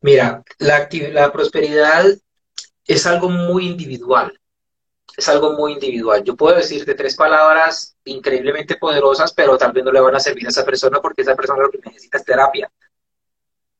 Mira, 0.00 0.42
la, 0.58 0.88
la 1.12 1.30
prosperidad 1.30 2.06
es 2.86 3.06
algo 3.06 3.28
muy 3.28 3.66
individual. 3.66 4.38
Es 5.16 5.28
algo 5.28 5.52
muy 5.52 5.72
individual. 5.72 6.24
Yo 6.24 6.36
puedo 6.36 6.56
decirte 6.56 6.94
tres 6.94 7.16
palabras 7.16 7.96
increíblemente 8.04 8.76
poderosas, 8.76 9.32
pero 9.34 9.58
tal 9.58 9.72
vez 9.72 9.84
no 9.84 9.92
le 9.92 10.00
van 10.00 10.16
a 10.16 10.20
servir 10.20 10.46
a 10.46 10.48
esa 10.48 10.64
persona 10.64 11.00
porque 11.00 11.22
esa 11.22 11.36
persona 11.36 11.62
lo 11.62 11.70
que 11.70 11.78
necesita 11.84 12.16
es 12.16 12.24
terapia. 12.24 12.72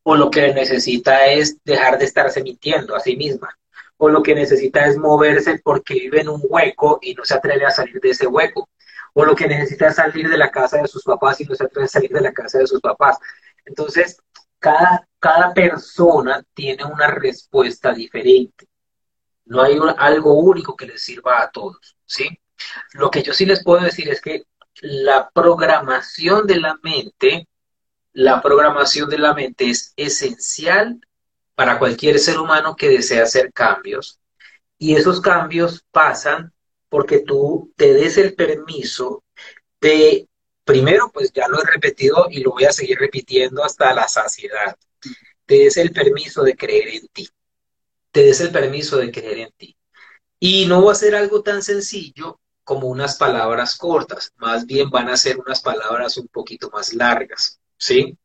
O 0.02 0.14
lo 0.14 0.30
que 0.30 0.52
necesita 0.52 1.26
es 1.26 1.56
dejar 1.64 1.98
de 1.98 2.04
estarse 2.04 2.42
mintiendo 2.42 2.94
a 2.94 3.00
sí 3.00 3.16
misma. 3.16 3.48
O 3.96 4.10
lo 4.10 4.22
que 4.22 4.34
necesita 4.34 4.86
es 4.86 4.98
moverse 4.98 5.58
porque 5.64 5.94
vive 5.94 6.20
en 6.20 6.28
un 6.28 6.42
hueco 6.44 6.98
y 7.00 7.14
no 7.14 7.24
se 7.24 7.34
atreve 7.34 7.64
a 7.64 7.70
salir 7.70 7.98
de 8.00 8.10
ese 8.10 8.26
hueco 8.26 8.68
o 9.14 9.24
lo 9.24 9.34
que 9.34 9.46
necesita 9.46 9.88
es 9.88 9.96
salir 9.96 10.28
de 10.28 10.36
la 10.36 10.50
casa 10.50 10.82
de 10.82 10.88
sus 10.88 11.02
papás 11.02 11.40
y 11.40 11.44
no 11.44 11.54
se 11.54 11.64
atreve 11.64 11.86
a 11.86 11.88
salir 11.88 12.10
de 12.10 12.20
la 12.20 12.32
casa 12.32 12.58
de 12.58 12.66
sus 12.66 12.80
papás. 12.80 13.16
Entonces, 13.64 14.18
cada, 14.58 15.08
cada 15.18 15.54
persona 15.54 16.44
tiene 16.52 16.84
una 16.84 17.08
respuesta 17.08 17.92
diferente. 17.92 18.66
No 19.46 19.62
hay 19.62 19.78
algo 19.98 20.34
único 20.34 20.76
que 20.76 20.86
les 20.86 21.02
sirva 21.02 21.42
a 21.42 21.50
todos, 21.50 21.96
¿sí? 22.04 22.28
Lo 22.94 23.10
que 23.10 23.22
yo 23.22 23.32
sí 23.32 23.46
les 23.46 23.62
puedo 23.62 23.82
decir 23.82 24.08
es 24.08 24.20
que 24.20 24.44
la 24.80 25.30
programación 25.30 26.46
de 26.46 26.56
la 26.56 26.76
mente, 26.82 27.48
la 28.12 28.42
programación 28.42 29.08
de 29.08 29.18
la 29.18 29.34
mente 29.34 29.70
es 29.70 29.92
esencial 29.96 31.00
para 31.54 31.78
cualquier 31.78 32.18
ser 32.18 32.38
humano 32.38 32.74
que 32.74 32.88
desea 32.88 33.22
hacer 33.24 33.52
cambios. 33.52 34.18
Y 34.78 34.96
esos 34.96 35.20
cambios 35.20 35.84
pasan 35.92 36.53
porque 36.94 37.24
tú 37.26 37.72
te 37.74 37.92
des 37.92 38.18
el 38.18 38.36
permiso 38.36 39.24
de, 39.80 40.28
primero, 40.62 41.10
pues 41.12 41.32
ya 41.32 41.48
lo 41.48 41.60
he 41.60 41.66
repetido 41.66 42.28
y 42.30 42.38
lo 42.38 42.52
voy 42.52 42.66
a 42.66 42.72
seguir 42.72 43.00
repitiendo 43.00 43.64
hasta 43.64 43.92
la 43.92 44.06
saciedad, 44.06 44.76
te 45.44 45.54
des 45.56 45.76
el 45.76 45.90
permiso 45.90 46.44
de 46.44 46.54
creer 46.54 46.86
en 46.90 47.08
ti, 47.08 47.28
te 48.12 48.22
des 48.22 48.40
el 48.42 48.52
permiso 48.52 48.96
de 48.98 49.10
creer 49.10 49.38
en 49.38 49.52
ti. 49.56 49.76
Y 50.38 50.66
no 50.66 50.84
va 50.84 50.92
a 50.92 50.94
ser 50.94 51.16
algo 51.16 51.42
tan 51.42 51.64
sencillo 51.64 52.38
como 52.62 52.86
unas 52.86 53.16
palabras 53.16 53.74
cortas, 53.74 54.32
más 54.36 54.64
bien 54.64 54.88
van 54.88 55.08
a 55.08 55.16
ser 55.16 55.40
unas 55.40 55.62
palabras 55.62 56.16
un 56.16 56.28
poquito 56.28 56.70
más 56.70 56.94
largas, 56.94 57.58
¿sí? 57.76 58.16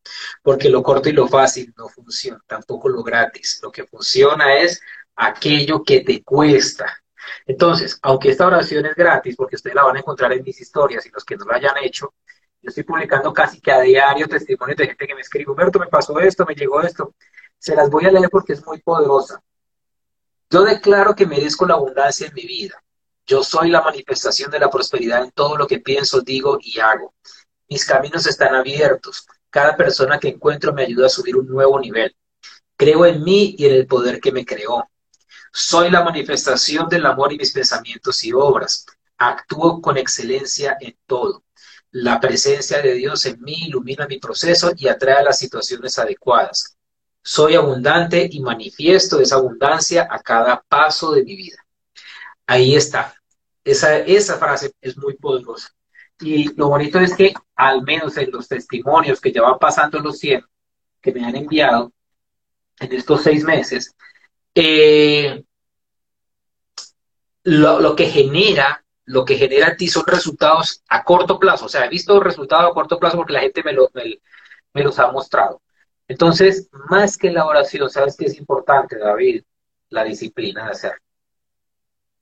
Porque 0.44 0.70
lo 0.70 0.84
corto 0.84 1.10
y 1.10 1.14
lo 1.14 1.28
fácil 1.28 1.74
no 1.76 1.90
funciona, 1.90 2.40
tampoco 2.46 2.88
lo 2.88 3.02
gratis. 3.02 3.62
Lo 3.64 3.72
que 3.72 3.88
funciona 3.88 4.60
es 4.60 4.80
aquello 5.16 5.84
que 5.84 6.02
te 6.02 6.22
cuesta, 6.22 7.02
entonces, 7.46 8.00
aunque 8.02 8.30
esta 8.30 8.48
oración 8.48 8.86
es 8.86 8.96
gratis, 8.96 9.36
porque 9.36 9.56
ustedes 9.56 9.76
la 9.76 9.84
van 9.84 9.98
a 9.98 10.00
encontrar 10.00 10.34
en 10.34 10.44
mis 10.44 10.60
historias 10.60 11.06
y 11.06 11.10
los 11.10 11.24
que 11.24 11.36
no 11.36 11.46
lo 11.46 11.54
hayan 11.54 11.78
hecho, 11.82 12.14
yo 12.62 12.70
estoy 12.70 12.84
publicando 12.84 13.34
casi 13.34 13.62
que 13.62 13.72
a 13.72 13.80
diario 13.80 14.28
testimonios 14.28 14.78
de 14.78 14.88
gente 14.88 15.08
que 15.08 15.16
me 15.16 15.22
escribe, 15.22 15.52
Humberto, 15.52 15.80
me 15.80 15.88
pasó 15.88 16.20
esto, 16.20 16.46
me 16.46 16.56
llegó 16.56 16.82
esto. 16.82 17.14
Se 17.58 17.76
las 17.76 17.90
voy 17.90 18.06
a 18.06 18.12
leer 18.12 18.30
porque 18.30 18.54
es 18.54 18.66
muy 18.66 18.80
poderosa. 18.82 19.42
Yo 20.50 20.64
declaro 20.64 21.16
que 21.16 21.26
merezco 21.26 21.66
la 21.66 21.76
abundancia 21.76 22.28
en 22.28 22.34
mi 22.34 22.46
vida. 22.46 22.82
Yo 23.26 23.44
soy 23.44 23.70
la 23.70 23.82
manifestación 23.82 24.50
de 24.50 24.60
la 24.60 24.70
prosperidad 24.70 25.24
en 25.24 25.32
todo 25.32 25.56
lo 25.56 25.68
que 25.68 25.80
pienso, 25.80 26.22
digo 26.22 26.58
y 26.62 26.80
hago. 26.80 27.14
Mis 27.70 27.86
caminos 27.86 28.26
están 28.26 28.56
abiertos. 28.56 29.28
Cada 29.50 29.78
persona 29.78 30.20
que 30.20 30.30
encuentro 30.30 30.74
me 30.74 30.84
ayuda 30.84 31.06
a 31.06 31.10
subir 31.10 31.38
un 31.38 31.48
nuevo 31.48 31.80
nivel. 31.80 32.16
Creo 32.76 33.06
en 33.06 33.24
mí 33.24 33.56
y 33.58 33.68
en 33.68 33.74
el 33.74 33.88
poder 33.88 34.20
que 34.20 34.32
me 34.32 34.46
creó. 34.46 34.90
Soy 35.52 35.90
la 35.90 36.04
manifestación 36.04 36.88
del 36.90 37.06
amor 37.06 37.34
y 37.34 37.38
mis 37.38 37.52
pensamientos 37.52 38.24
y 38.24 38.34
obras. 38.34 38.86
Actúo 39.18 39.82
con 39.82 39.98
excelencia 39.98 40.78
en 40.80 40.98
todo. 41.06 41.44
La 41.92 42.20
presencia 42.20 42.82
de 42.82 42.94
Dios 42.94 43.26
en 43.26 43.42
mí 43.42 43.66
ilumina 43.68 44.08
mi 44.08 44.20
proceso 44.20 44.72
y 44.76 44.88
atrae 44.88 45.24
las 45.24 45.40
situaciones 45.40 45.98
adecuadas. 45.98 46.78
Soy 47.24 47.56
abundante 47.56 48.28
y 48.32 48.40
manifiesto 48.40 49.20
esa 49.20 49.36
abundancia 49.36 50.08
a 50.10 50.20
cada 50.20 50.62
paso 50.62 51.12
de 51.12 51.24
mi 51.24 51.36
vida. 51.36 51.58
Ahí 52.46 52.76
está. 52.76 53.14
Esa, 53.64 53.98
esa 53.98 54.38
frase 54.38 54.72
es 54.82 54.98
muy 54.98 55.16
poderosa. 55.16 55.70
Y 56.20 56.54
lo 56.56 56.70
bonito 56.70 57.00
es 57.00 57.16
que, 57.16 57.34
al 57.56 57.82
menos 57.84 58.18
en 58.18 58.32
los 58.32 58.48
testimonios 58.48 59.20
que 59.20 59.32
ya 59.32 59.42
van 59.42 59.58
pasando 59.60 60.00
los 60.00 60.20
100 60.20 60.44
que 61.02 61.12
me 61.12 61.26
han 61.26 61.36
enviado 61.36 61.92
en 62.80 62.94
estos 62.94 63.24
seis 63.24 63.44
meses, 63.44 63.96
eh, 64.56 65.44
lo, 67.44 67.96
que 67.96 68.06
genera, 68.08 68.84
lo 69.06 69.26
que 69.26 69.36
genera 69.36 69.68
a 69.68 69.76
ti 69.76 69.88
son 69.88 70.06
resultados 70.06 70.84
a 70.90 71.04
corto 71.04 71.40
plazo. 71.40 71.66
O 71.66 71.70
sea, 71.70 71.86
he 71.86 71.90
visto 71.90 72.20
resultados 72.20 72.70
a 72.70 72.74
corto 72.74 73.00
plazo 73.00 73.18
porque 73.18 73.34
la 73.34 73.42
gente 73.42 73.64
me, 73.64 73.74
lo, 73.74 73.90
me 74.74 74.84
los 74.84 75.00
ha 75.00 75.12
mostrado. 75.12 75.62
Entonces, 76.08 76.70
más 76.90 77.18
que 77.18 77.32
la 77.32 77.46
oración, 77.46 77.90
¿sabes 77.90 78.18
qué 78.18 78.26
es 78.26 78.38
importante, 78.38 78.98
David? 78.98 79.44
La 79.90 80.04
disciplina 80.04 80.66
de 80.66 80.72
hacer. 80.72 80.94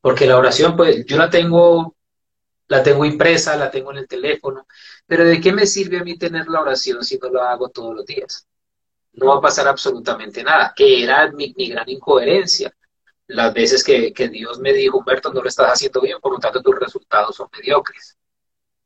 Porque 0.02 0.26
la 0.28 0.38
oración, 0.38 0.76
pues, 0.76 1.06
yo 1.06 1.18
la 1.18 1.30
tengo, 1.30 1.96
la 2.68 2.84
tengo 2.84 3.06
impresa, 3.06 3.56
la 3.56 3.72
tengo 3.72 3.92
en 3.92 4.00
el 4.00 4.08
teléfono, 4.08 4.68
pero 5.06 5.24
¿de 5.24 5.40
qué 5.40 5.54
me 5.54 5.66
sirve 5.66 6.00
a 6.00 6.04
mí 6.04 6.18
tener 6.18 6.48
la 6.48 6.62
oración 6.62 7.04
si 7.04 7.18
no 7.18 7.30
la 7.30 7.52
hago 7.52 7.70
todos 7.70 7.96
los 7.96 8.06
días? 8.06 8.46
No 9.18 9.28
va 9.28 9.36
a 9.38 9.42
pasar 9.42 9.68
absolutamente 9.68 10.44
nada, 10.44 10.74
que 10.76 11.04
era 11.04 11.32
mi, 11.32 11.54
gran 11.54 11.90
incoherencia. 11.90 12.74
Las 13.28 13.54
veces 13.54 13.84
que, 13.84 14.14
que 14.14 14.30
Dios 14.30 14.60
me 14.60 14.72
dijo, 14.74 15.00
Humberto, 15.00 15.34
no 15.34 15.42
lo 15.42 15.50
estás 15.50 15.74
haciendo 15.74 16.02
bien, 16.02 16.20
por 16.22 16.32
lo 16.32 16.40
tanto 16.40 16.62
tus 16.62 16.80
resultados 16.80 17.36
son 17.36 17.50
mediocres. 17.52 18.18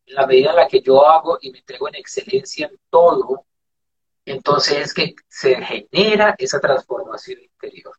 En 0.06 0.16
la 0.16 0.26
medida 0.26 0.50
en 0.50 0.56
la 0.56 0.68
que 0.68 0.82
yo 0.82 1.06
hago 1.06 1.38
y 1.42 1.52
me 1.52 1.60
entrego 1.60 1.88
en 1.88 1.96
excelencia 1.96 2.68
en 2.68 2.80
todo, 2.90 3.46
entonces 4.26 4.78
es 4.78 4.94
que 4.94 5.16
se 5.28 5.56
genera 5.62 6.36
esa 6.38 6.60
transformación 6.60 7.42
interior. 7.42 7.94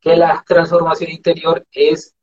Que 0.00 0.16
la 0.16 0.42
transformación 0.46 1.10
interior 1.10 1.66
es 1.70 2.14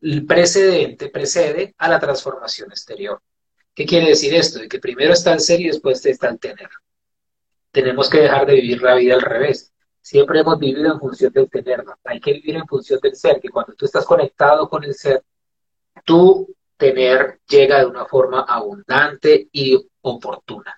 el 0.00 0.26
precedente, 0.26 1.08
precede 1.08 1.74
a 1.78 1.88
la 1.88 1.98
transformación 1.98 2.70
exterior. 2.70 3.20
¿Qué 3.74 3.86
quiere 3.86 4.08
decir 4.08 4.34
esto? 4.34 4.58
De 4.58 4.68
que 4.68 4.78
primero 4.78 5.12
está 5.12 5.32
el 5.32 5.40
ser 5.40 5.60
y 5.60 5.68
después 5.68 6.04
está 6.06 6.28
el 6.28 6.38
tener. 6.38 6.68
Tenemos 7.78 8.10
que 8.10 8.22
dejar 8.22 8.44
de 8.44 8.54
vivir 8.54 8.82
la 8.82 8.96
vida 8.96 9.14
al 9.14 9.20
revés. 9.20 9.72
Siempre 10.00 10.40
hemos 10.40 10.58
vivido 10.58 10.92
en 10.92 10.98
función 10.98 11.32
del 11.32 11.48
tener. 11.48 11.84
Hay 12.02 12.18
que 12.18 12.32
vivir 12.32 12.56
en 12.56 12.66
función 12.66 12.98
del 13.00 13.14
ser, 13.14 13.40
que 13.40 13.50
cuando 13.50 13.72
tú 13.74 13.84
estás 13.84 14.04
conectado 14.04 14.68
con 14.68 14.82
el 14.82 14.94
ser, 14.94 15.22
tu 16.04 16.52
tener 16.76 17.38
llega 17.48 17.78
de 17.78 17.86
una 17.86 18.04
forma 18.04 18.40
abundante 18.40 19.48
y 19.52 19.88
oportuna. 20.00 20.76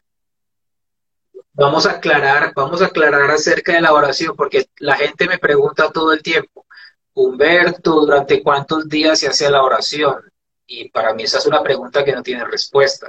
Vamos 1.55 1.87
a 1.87 1.93
aclarar, 1.93 2.53
vamos 2.55 2.83
a 2.83 2.87
aclarar 2.89 3.31
acerca 3.31 3.73
de 3.73 3.81
la 3.81 3.95
oración, 3.95 4.37
porque 4.37 4.67
la 4.77 4.97
gente 4.97 5.27
me 5.27 5.39
pregunta 5.39 5.91
todo 5.91 6.13
el 6.13 6.23
tiempo, 6.23 6.67
Humberto, 7.15 7.93
¿durante 7.93 8.43
cuántos 8.43 8.87
días 8.91 9.21
se 9.21 9.29
hace 9.29 9.51
la 9.51 9.63
oración? 9.63 10.31
Y 10.67 10.91
para 10.91 11.15
mí 11.15 11.23
esa 11.23 11.39
es 11.39 11.47
una 11.47 11.63
pregunta 11.63 12.05
que 12.05 12.13
no 12.13 12.23
tiene 12.23 12.45
respuesta. 12.45 13.09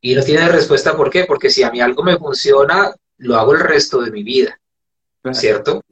Y 0.00 0.14
no 0.14 0.22
tiene 0.22 0.48
respuesta, 0.48 0.96
¿por 0.96 1.10
qué? 1.10 1.24
Porque 1.24 1.50
si 1.50 1.62
a 1.62 1.70
mí 1.70 1.80
algo 1.80 2.02
me 2.02 2.16
funciona, 2.16 2.94
lo 3.18 3.36
hago 3.36 3.52
el 3.52 3.60
resto 3.60 4.00
de 4.00 4.10
mi 4.10 4.22
vida, 4.22 4.58
¿cierto? 5.32 5.82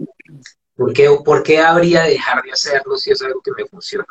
¿Por 0.74 0.92
qué, 0.92 1.10
¿Por 1.24 1.42
qué 1.42 1.58
habría 1.58 2.04
de 2.04 2.10
dejar 2.10 2.42
de 2.42 2.52
hacerlo 2.52 2.96
si 2.96 3.10
es 3.10 3.20
algo 3.22 3.42
que 3.42 3.52
me 3.52 3.66
funciona? 3.66 4.06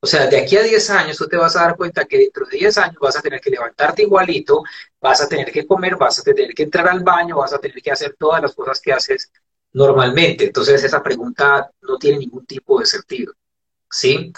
O 0.00 0.06
sea, 0.06 0.26
de 0.26 0.36
aquí 0.36 0.56
a 0.56 0.62
10 0.62 0.90
años 0.90 1.16
tú 1.16 1.28
te 1.28 1.36
vas 1.36 1.54
a 1.54 1.62
dar 1.62 1.76
cuenta 1.76 2.04
que 2.04 2.18
dentro 2.18 2.44
de 2.46 2.58
10 2.58 2.76
años 2.78 2.96
vas 3.00 3.16
a 3.16 3.22
tener 3.22 3.40
que 3.40 3.50
levantarte 3.50 4.02
igualito, 4.02 4.64
vas 5.00 5.20
a 5.20 5.28
tener 5.28 5.52
que 5.52 5.64
comer, 5.64 5.94
vas 5.94 6.18
a 6.18 6.22
tener 6.24 6.52
que 6.54 6.64
entrar 6.64 6.88
al 6.88 7.04
baño, 7.04 7.36
vas 7.36 7.52
a 7.52 7.60
tener 7.60 7.80
que 7.80 7.92
hacer 7.92 8.16
todas 8.18 8.42
las 8.42 8.52
cosas 8.52 8.80
que 8.80 8.92
haces 8.92 9.30
normalmente. 9.72 10.46
Entonces 10.46 10.82
esa 10.82 11.00
pregunta 11.04 11.70
no 11.82 11.98
tiene 11.98 12.18
ningún 12.18 12.44
tipo 12.46 12.80
de 12.80 12.86
sentido. 12.86 13.32
¿Sí? 13.88 14.32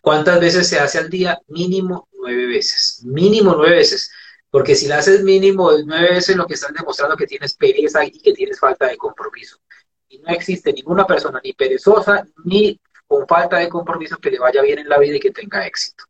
¿Cuántas 0.00 0.40
veces 0.40 0.66
se 0.66 0.78
hace 0.78 0.96
al 0.96 1.10
día? 1.10 1.38
Mínimo 1.48 2.08
nueve 2.14 2.46
veces. 2.46 3.02
Mínimo 3.04 3.54
nueve 3.54 3.76
veces. 3.76 4.10
Porque 4.50 4.74
si 4.74 4.88
la 4.88 4.98
haces 4.98 5.22
mínimo 5.22 5.70
nueve 5.84 6.10
veces, 6.14 6.36
lo 6.36 6.46
que 6.46 6.54
estás 6.54 6.72
demostrando 6.74 7.16
que 7.16 7.26
tienes 7.26 7.54
pereza 7.54 8.04
y 8.04 8.10
que 8.10 8.32
tienes 8.32 8.58
falta 8.58 8.88
de 8.88 8.96
compromiso. 8.96 9.58
Y 10.08 10.18
no 10.18 10.28
existe 10.28 10.72
ninguna 10.72 11.06
persona 11.06 11.40
ni 11.42 11.52
perezosa 11.52 12.26
ni 12.44 12.80
con 13.06 13.26
falta 13.26 13.58
de 13.58 13.68
compromiso 13.68 14.16
que 14.18 14.30
le 14.30 14.38
vaya 14.38 14.62
bien 14.62 14.80
en 14.80 14.88
la 14.88 14.98
vida 14.98 15.16
y 15.16 15.20
que 15.20 15.30
tenga 15.30 15.66
éxito. 15.66 16.04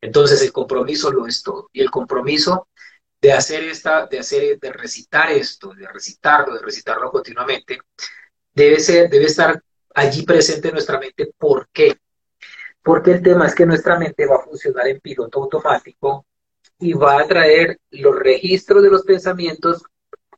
Entonces 0.00 0.42
el 0.42 0.52
compromiso 0.52 1.10
lo 1.10 1.26
es 1.26 1.42
todo. 1.42 1.68
Y 1.72 1.80
el 1.80 1.90
compromiso 1.90 2.68
de 3.20 3.32
hacer 3.32 3.62
esta, 3.64 4.06
de 4.06 4.18
hacer, 4.18 4.58
de 4.58 4.72
recitar 4.72 5.30
esto, 5.30 5.72
de 5.74 5.86
recitarlo, 5.88 6.54
de 6.54 6.62
recitarlo 6.62 7.10
continuamente, 7.10 7.80
debe 8.52 8.80
ser, 8.80 9.08
debe 9.08 9.26
estar 9.26 9.62
allí 9.94 10.22
presente 10.22 10.68
en 10.68 10.74
nuestra 10.74 10.98
mente. 10.98 11.32
¿Por 11.38 11.68
qué? 11.72 11.96
Porque 12.82 13.12
el 13.12 13.22
tema 13.22 13.46
es 13.46 13.54
que 13.54 13.66
nuestra 13.66 13.98
mente 13.98 14.26
va 14.26 14.36
a 14.36 14.44
funcionar 14.44 14.88
en 14.88 15.00
piloto 15.00 15.40
automático 15.40 16.26
y 16.82 16.92
va 16.92 17.20
a 17.20 17.26
traer 17.26 17.78
los 17.90 18.14
registros 18.16 18.82
de 18.82 18.90
los 18.90 19.02
pensamientos 19.02 19.82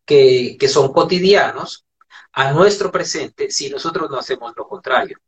que, 0.04 0.56
que 0.58 0.68
son 0.68 0.92
cotidianos 0.92 1.84
a 2.32 2.52
nuestro 2.52 2.92
presente 2.92 3.50
si 3.50 3.70
nosotros 3.70 4.10
no 4.10 4.18
hacemos 4.18 4.52
lo 4.56 4.68
contrario 4.68 5.18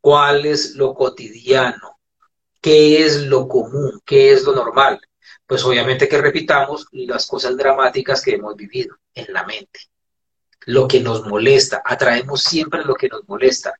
cuál 0.00 0.46
es 0.46 0.74
lo 0.74 0.94
cotidiano, 0.94 1.98
qué 2.60 3.04
es 3.04 3.22
lo 3.26 3.48
común, 3.48 4.00
qué 4.04 4.32
es 4.32 4.44
lo 4.44 4.54
normal. 4.54 5.00
Pues 5.46 5.64
obviamente 5.64 6.08
que 6.08 6.20
repitamos 6.20 6.86
las 6.92 7.26
cosas 7.26 7.56
dramáticas 7.56 8.22
que 8.22 8.34
hemos 8.34 8.54
vivido 8.54 8.96
en 9.14 9.32
la 9.32 9.44
mente. 9.44 9.80
Lo 10.66 10.86
que 10.86 11.00
nos 11.00 11.26
molesta, 11.26 11.82
atraemos 11.84 12.42
siempre 12.42 12.84
lo 12.84 12.94
que 12.94 13.08
nos 13.08 13.26
molesta, 13.26 13.74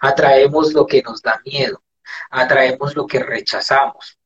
atraemos 0.00 0.72
lo 0.72 0.86
que 0.86 1.02
nos 1.02 1.22
da 1.22 1.40
miedo, 1.44 1.82
atraemos 2.30 2.96
lo 2.96 3.06
que 3.06 3.20
rechazamos. 3.20 4.18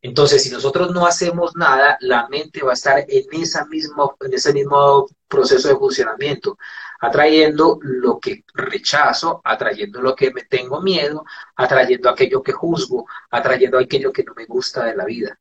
Entonces, 0.00 0.42
si 0.44 0.50
nosotros 0.50 0.92
no 0.92 1.06
hacemos 1.06 1.56
nada, 1.56 1.98
la 2.00 2.28
mente 2.28 2.62
va 2.62 2.70
a 2.70 2.74
estar 2.74 3.04
en, 3.08 3.24
esa 3.32 3.66
en 3.70 4.32
ese 4.32 4.52
mismo 4.52 5.08
proceso 5.28 5.68
de 5.68 5.76
funcionamiento 5.76 6.56
atrayendo 6.98 7.78
lo 7.82 8.18
que 8.18 8.44
rechazo, 8.54 9.40
atrayendo 9.44 10.00
lo 10.02 10.14
que 10.14 10.32
me 10.32 10.42
tengo 10.42 10.80
miedo, 10.80 11.24
atrayendo 11.56 12.10
aquello 12.10 12.42
que 12.42 12.52
juzgo, 12.52 13.06
atrayendo 13.30 13.78
aquello 13.78 14.12
que 14.12 14.24
no 14.24 14.34
me 14.34 14.46
gusta 14.46 14.84
de 14.84 14.96
la 14.96 15.04
vida. 15.04 15.38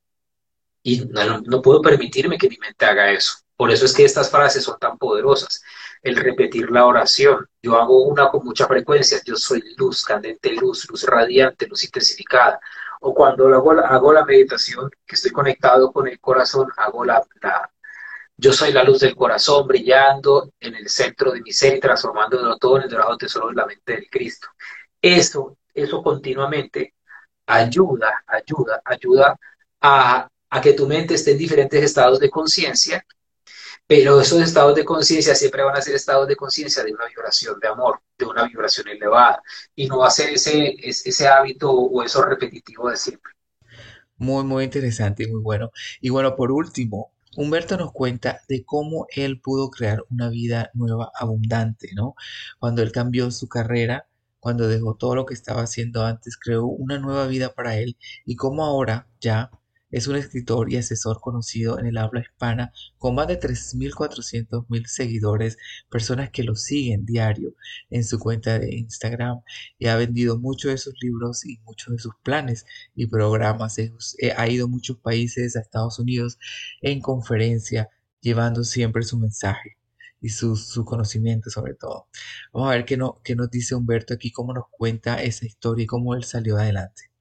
Y 0.83 1.05
no, 1.05 1.61
puedo 1.61 1.81
permitirme 1.81 2.37
que 2.37 2.49
mi 2.49 2.57
mente 2.57 2.85
haga 2.85 3.11
eso. 3.11 3.39
Por 3.55 3.71
eso 3.71 3.85
es 3.85 3.93
que 3.93 4.05
estas 4.05 4.29
frases 4.29 4.63
son 4.63 4.77
tan 4.79 4.97
poderosas. 4.97 5.63
El 6.03 6.15
repetir 6.15 6.69
la 6.69 6.85
oración. 6.85 7.49
Yo 7.61 7.75
hago 7.75 8.05
una 8.05 8.29
con 8.29 8.45
mucha 8.45 8.67
frecuencia. 8.67 9.19
Yo 9.25 9.35
soy 9.35 9.63
luz, 9.77 10.05
candente 10.05 10.53
luz, 10.53 10.87
luz 10.89 11.03
radiante, 11.03 11.67
luz 11.67 11.83
intensificada. 11.83 12.59
O 13.01 13.13
cuando 13.13 13.47
hago, 13.47 13.71
hago 13.71 14.13
la 14.13 14.25
meditación, 14.25 14.89
que 15.05 15.15
estoy 15.15 15.31
conectado 15.31 15.91
con 15.91 16.07
el 16.07 16.19
corazón, 16.19 16.67
hago 16.77 17.05
la, 17.05 17.21
la, 17.41 17.71
yo 18.35 18.53
soy 18.53 18.71
la 18.71 18.83
luz 18.83 18.99
del 18.99 19.15
corazón 19.15 19.67
brillando 19.67 20.51
en 20.59 20.75
el 20.75 20.89
centro 20.89 21.31
de 21.31 21.41
mi 21.41 21.51
ser 21.51 21.77
y 21.77 21.79
transformándolo 21.79 22.57
todo 22.57 22.77
en 22.77 22.83
el 22.83 22.89
dorado 22.89 23.17
tesoro 23.17 23.49
de 23.49 23.55
la 23.55 23.65
mente 23.65 23.93
del 23.93 24.09
Cristo. 24.09 24.47
Eso, 25.01 25.57
eso 25.73 26.03
continuamente 26.03 26.95
ayuda, 27.47 28.23
ayuda, 28.27 28.81
ayuda 28.85 29.39
a, 29.81 30.27
a 30.49 30.61
que 30.61 30.73
tu 30.73 30.87
mente 30.87 31.15
esté 31.15 31.31
en 31.31 31.37
diferentes 31.37 31.83
estados 31.83 32.19
de 32.19 32.29
conciencia, 32.29 33.03
pero 33.87 34.19
esos 34.19 34.41
estados 34.41 34.75
de 34.75 34.83
conciencia 34.83 35.33
siempre 35.33 35.63
van 35.63 35.77
a 35.77 35.81
ser 35.81 35.95
estados 35.95 36.27
de 36.27 36.35
conciencia 36.35 36.83
de 36.83 36.93
una 36.93 37.05
vibración 37.07 37.59
de 37.59 37.69
amor, 37.69 38.01
de 38.17 38.25
una 38.25 38.45
vibración 38.45 38.89
elevada, 38.89 39.41
y 39.75 39.87
no 39.87 39.99
va 39.99 40.07
a 40.07 40.11
ser 40.11 40.29
ese, 40.31 40.75
ese 40.83 41.27
hábito 41.27 41.71
o 41.71 42.03
eso 42.03 42.21
repetitivo 42.23 42.89
de 42.89 42.97
siempre. 42.97 43.31
Muy, 44.17 44.43
muy 44.43 44.65
interesante 44.65 45.23
y 45.23 45.27
muy 45.31 45.41
bueno. 45.41 45.71
Y 46.01 46.09
bueno, 46.09 46.35
por 46.35 46.51
último, 46.51 47.13
Humberto 47.37 47.77
nos 47.77 47.93
cuenta 47.93 48.41
de 48.49 48.65
cómo 48.65 49.05
él 49.15 49.39
pudo 49.39 49.69
crear 49.69 50.03
una 50.09 50.27
vida 50.29 50.71
nueva, 50.73 51.11
abundante, 51.13 51.89
¿no? 51.95 52.15
Cuando 52.59 52.81
él 52.81 52.91
cambió 52.91 53.29
su 53.31 53.47
carrera, 53.47 54.07
cuando 54.39 54.67
dejó 54.67 54.95
todo 54.95 55.15
lo 55.15 55.25
que 55.25 55.33
estaba 55.35 55.61
haciendo 55.61 56.03
antes, 56.03 56.37
creó 56.37 56.65
una 56.65 56.97
nueva 56.99 57.27
vida 57.27 57.53
para 57.53 57.77
él 57.77 57.97
y 58.25 58.35
cómo 58.35 58.65
ahora 58.65 59.07
ya 59.21 59.51
es 59.91 60.07
un 60.07 60.15
escritor 60.15 60.71
y 60.71 60.77
asesor 60.77 61.19
conocido 61.21 61.79
en 61.79 61.85
el 61.85 61.97
habla 61.97 62.21
hispana 62.21 62.73
con 62.97 63.15
más 63.15 63.27
de 63.27 63.39
3.400.000 63.39 64.85
seguidores, 64.87 65.57
personas 65.89 66.29
que 66.29 66.43
lo 66.43 66.55
siguen 66.55 67.05
diario 67.05 67.53
en 67.89 68.03
su 68.03 68.19
cuenta 68.19 68.59
de 68.59 68.75
Instagram 68.75 69.41
y 69.77 69.87
ha 69.87 69.95
vendido 69.95 70.37
muchos 70.39 70.71
de 70.71 70.77
sus 70.77 70.93
libros 71.01 71.45
y 71.45 71.59
muchos 71.65 71.93
de 71.93 71.99
sus 71.99 72.13
planes 72.23 72.65
y 72.95 73.07
programas. 73.07 73.77
Eh, 73.77 73.91
ha 74.35 74.49
ido 74.49 74.65
a 74.65 74.69
muchos 74.69 74.97
países, 74.97 75.55
a 75.55 75.61
Estados 75.61 75.99
Unidos, 75.99 76.37
en 76.81 77.01
conferencia, 77.01 77.89
llevando 78.21 78.63
siempre 78.63 79.03
su 79.03 79.17
mensaje 79.17 79.77
y 80.21 80.29
su, 80.29 80.83
conocimiento 80.85 81.49
sobre 81.49 81.73
todo. 81.75 82.07
Vamos 82.51 82.69
a 82.69 82.75
ver 82.75 82.97
no, 82.97 83.21
qué 83.23 83.35
nos 83.35 83.49
dice 83.49 83.75
Humberto 83.75 84.13
aquí, 84.13 84.31
cómo 84.31 84.53
nos 84.53 84.65
cuenta 84.69 85.21
esa 85.21 85.45
historia 85.45 85.83
y 85.83 85.87
cómo 85.87 86.15
él 86.15 86.23
salió 86.23 86.57
adelante. 86.57 87.11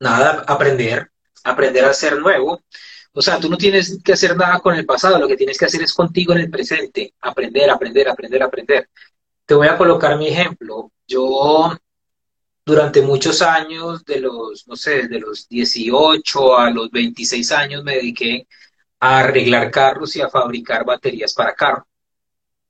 Nada, 0.00 0.44
aprender, 0.46 1.10
aprender 1.44 1.84
a 1.84 1.94
ser 1.94 2.18
nuevo. 2.18 2.62
O 3.12 3.22
sea, 3.22 3.40
tú 3.40 3.48
no 3.48 3.56
tienes 3.56 3.98
que 4.04 4.12
hacer 4.12 4.36
nada 4.36 4.60
con 4.60 4.74
el 4.76 4.86
pasado, 4.86 5.18
lo 5.18 5.26
que 5.26 5.36
tienes 5.36 5.58
que 5.58 5.64
hacer 5.64 5.82
es 5.82 5.92
contigo 5.92 6.32
en 6.32 6.40
el 6.40 6.50
presente, 6.50 7.14
aprender, 7.20 7.68
aprender, 7.70 8.08
aprender, 8.08 8.42
aprender. 8.42 8.88
Te 9.44 9.54
voy 9.54 9.66
a 9.68 9.76
colocar 9.76 10.16
mi 10.16 10.28
ejemplo. 10.28 10.92
Yo 11.06 11.76
durante 12.64 13.02
muchos 13.02 13.42
años, 13.42 14.04
de 14.04 14.20
los, 14.20 14.66
no 14.68 14.76
sé, 14.76 15.08
de 15.08 15.18
los 15.18 15.48
18 15.48 16.56
a 16.56 16.70
los 16.70 16.90
26 16.90 17.50
años, 17.52 17.82
me 17.82 17.96
dediqué 17.96 18.46
a 19.00 19.20
arreglar 19.20 19.70
carros 19.70 20.14
y 20.16 20.20
a 20.20 20.28
fabricar 20.28 20.84
baterías 20.84 21.34
para 21.34 21.54
carro. 21.54 21.86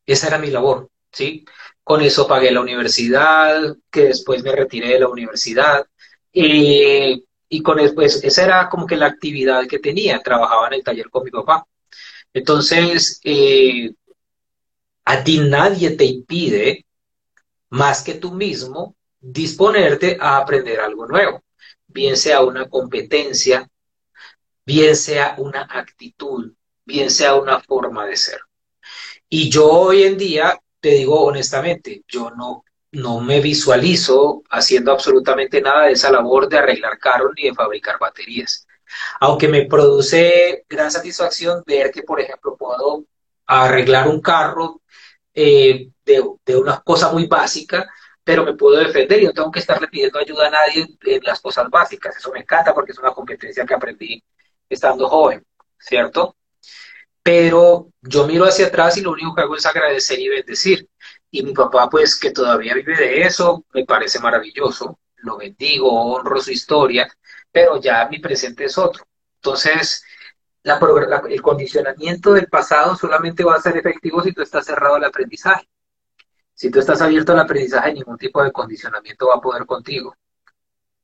Esa 0.06 0.28
era 0.28 0.38
mi 0.38 0.50
labor, 0.50 0.88
¿sí? 1.12 1.44
Con 1.84 2.00
eso 2.00 2.26
pagué 2.26 2.50
la 2.50 2.60
universidad, 2.60 3.76
que 3.90 4.04
después 4.04 4.42
me 4.42 4.52
retiré 4.52 4.88
de 4.88 5.00
la 5.00 5.08
universidad. 5.08 5.84
Eh, 6.32 7.22
y 7.50 7.62
con 7.62 7.80
eso, 7.80 7.94
pues, 7.94 8.22
esa 8.24 8.44
era 8.44 8.68
como 8.70 8.86
que 8.86 8.96
la 8.96 9.06
actividad 9.06 9.66
que 9.66 9.80
tenía. 9.80 10.22
Trabajaba 10.22 10.68
en 10.68 10.74
el 10.74 10.84
taller 10.84 11.10
con 11.10 11.24
mi 11.24 11.30
papá. 11.30 11.66
Entonces, 12.32 13.20
eh, 13.24 13.90
a 15.04 15.24
ti 15.24 15.40
nadie 15.40 15.90
te 15.90 16.04
impide, 16.04 16.86
más 17.70 18.02
que 18.02 18.14
tú 18.14 18.32
mismo, 18.32 18.94
disponerte 19.20 20.16
a 20.20 20.38
aprender 20.38 20.80
algo 20.80 21.06
nuevo, 21.06 21.42
bien 21.88 22.16
sea 22.16 22.40
una 22.42 22.68
competencia, 22.68 23.68
bien 24.64 24.94
sea 24.94 25.34
una 25.38 25.62
actitud, 25.62 26.52
bien 26.84 27.10
sea 27.10 27.34
una 27.34 27.60
forma 27.60 28.06
de 28.06 28.16
ser. 28.16 28.40
Y 29.28 29.50
yo 29.50 29.68
hoy 29.68 30.04
en 30.04 30.16
día, 30.16 30.56
te 30.78 30.90
digo 30.90 31.20
honestamente, 31.24 32.04
yo 32.06 32.30
no, 32.30 32.64
no 32.92 33.20
me 33.20 33.40
visualizo 33.40 34.42
haciendo 34.50 34.92
absolutamente 34.92 35.60
nada 35.60 35.86
de 35.86 35.92
esa 35.92 36.10
labor 36.10 36.48
de 36.48 36.58
arreglar 36.58 36.98
carros 36.98 37.32
ni 37.36 37.44
de 37.44 37.54
fabricar 37.54 37.98
baterías. 37.98 38.66
Aunque 39.20 39.48
me 39.48 39.66
produce 39.66 40.64
gran 40.68 40.90
satisfacción 40.90 41.62
ver 41.66 41.92
que, 41.92 42.02
por 42.02 42.20
ejemplo, 42.20 42.56
puedo 42.56 43.04
arreglar 43.46 44.08
un 44.08 44.20
carro 44.20 44.82
eh, 45.32 45.90
de, 46.04 46.24
de, 46.44 46.56
una 46.56 46.80
cosa 46.80 47.12
muy 47.12 47.26
básica, 47.26 47.88
pero 48.24 48.44
me 48.44 48.54
puedo 48.54 48.78
defender 48.78 49.22
y 49.22 49.26
no 49.26 49.32
tengo 49.32 49.50
que 49.50 49.60
estarle 49.60 49.88
pidiendo 49.88 50.18
ayuda 50.18 50.48
a 50.48 50.50
nadie 50.50 50.86
en 51.02 51.22
las 51.22 51.40
cosas 51.40 51.68
básicas. 51.70 52.16
Eso 52.16 52.32
me 52.32 52.40
encanta 52.40 52.74
porque 52.74 52.92
es 52.92 52.98
una 52.98 53.12
competencia 53.12 53.64
que 53.64 53.74
aprendí 53.74 54.22
estando 54.68 55.08
joven, 55.08 55.44
¿cierto? 55.78 56.36
Pero 57.22 57.90
yo 58.02 58.26
miro 58.26 58.44
hacia 58.44 58.66
atrás 58.66 58.96
y 58.96 59.02
lo 59.02 59.12
único 59.12 59.34
que 59.34 59.42
hago 59.42 59.56
es 59.56 59.66
agradecer 59.66 60.18
y 60.18 60.28
bendecir. 60.28 60.88
Y 61.30 61.42
mi 61.42 61.52
papá, 61.52 61.88
pues, 61.88 62.18
que 62.18 62.32
todavía 62.32 62.74
vive 62.74 62.96
de 62.96 63.22
eso, 63.22 63.64
me 63.72 63.84
parece 63.84 64.18
maravilloso. 64.18 64.98
Lo 65.16 65.36
bendigo, 65.36 65.88
honro 65.90 66.40
su 66.40 66.50
historia, 66.50 67.08
pero 67.52 67.80
ya 67.80 68.08
mi 68.08 68.18
presente 68.18 68.64
es 68.64 68.78
otro. 68.78 69.04
Entonces, 69.36 70.04
el 70.62 71.42
condicionamiento 71.42 72.32
del 72.32 72.48
pasado 72.48 72.96
solamente 72.96 73.44
va 73.44 73.54
a 73.54 73.62
ser 73.62 73.76
efectivo 73.76 74.22
si 74.22 74.32
tú 74.32 74.42
estás 74.42 74.66
cerrado 74.66 74.96
al 74.96 75.04
aprendizaje. 75.04 75.68
Si 76.54 76.70
tú 76.70 76.78
estás 76.78 77.00
abierto 77.00 77.32
al 77.32 77.40
aprendizaje, 77.40 77.94
ningún 77.94 78.18
tipo 78.18 78.42
de 78.42 78.52
condicionamiento 78.52 79.28
va 79.28 79.36
a 79.36 79.40
poder 79.40 79.64
contigo. 79.64 80.14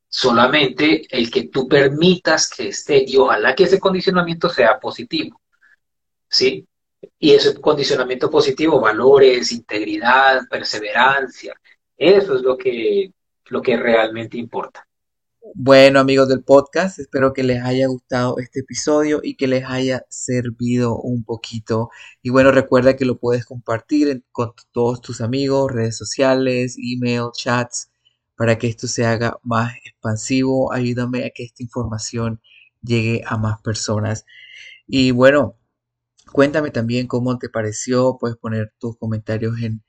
Solamente 0.08 1.06
el 1.10 1.30
que 1.30 1.48
tú 1.48 1.66
permitas 1.66 2.50
que 2.50 2.68
esté 2.68 3.04
y 3.06 3.16
ojalá 3.16 3.54
que 3.54 3.64
ese 3.64 3.80
condicionamiento 3.80 4.48
sea 4.50 4.78
positivo. 4.78 5.40
¿Sí? 6.28 6.66
Y 7.18 7.32
ese 7.32 7.60
condicionamiento 7.60 8.30
positivo, 8.30 8.80
valores, 8.80 9.52
integridad, 9.52 10.42
perseverancia, 10.50 11.54
eso 11.96 12.36
es 12.36 12.42
lo 12.42 12.56
que, 12.56 13.12
lo 13.46 13.62
que 13.62 13.76
realmente 13.76 14.36
importa. 14.36 14.86
Bueno, 15.54 16.00
amigos 16.00 16.28
del 16.28 16.42
podcast, 16.42 16.98
espero 16.98 17.32
que 17.32 17.42
les 17.42 17.62
haya 17.62 17.86
gustado 17.86 18.38
este 18.38 18.60
episodio 18.60 19.20
y 19.22 19.36
que 19.36 19.46
les 19.46 19.64
haya 19.64 20.04
servido 20.08 20.96
un 20.98 21.24
poquito. 21.24 21.90
Y 22.22 22.30
bueno, 22.30 22.50
recuerda 22.50 22.96
que 22.96 23.04
lo 23.04 23.18
puedes 23.18 23.46
compartir 23.46 24.24
con 24.32 24.52
todos 24.72 25.00
tus 25.00 25.20
amigos, 25.20 25.72
redes 25.72 25.96
sociales, 25.96 26.76
email, 26.78 27.30
chats, 27.32 27.90
para 28.36 28.58
que 28.58 28.66
esto 28.66 28.86
se 28.86 29.06
haga 29.06 29.38
más 29.42 29.74
expansivo. 29.84 30.72
Ayúdame 30.72 31.24
a 31.24 31.30
que 31.30 31.44
esta 31.44 31.62
información 31.62 32.40
llegue 32.82 33.22
a 33.26 33.38
más 33.38 33.60
personas. 33.62 34.26
Y 34.86 35.12
bueno, 35.12 35.56
cuéntame 36.32 36.70
también 36.70 37.06
cómo 37.06 37.38
te 37.38 37.48
pareció. 37.48 38.18
Puedes 38.18 38.36
poner 38.36 38.72
tus 38.78 38.96
comentarios 38.98 39.56
en, 39.60 39.82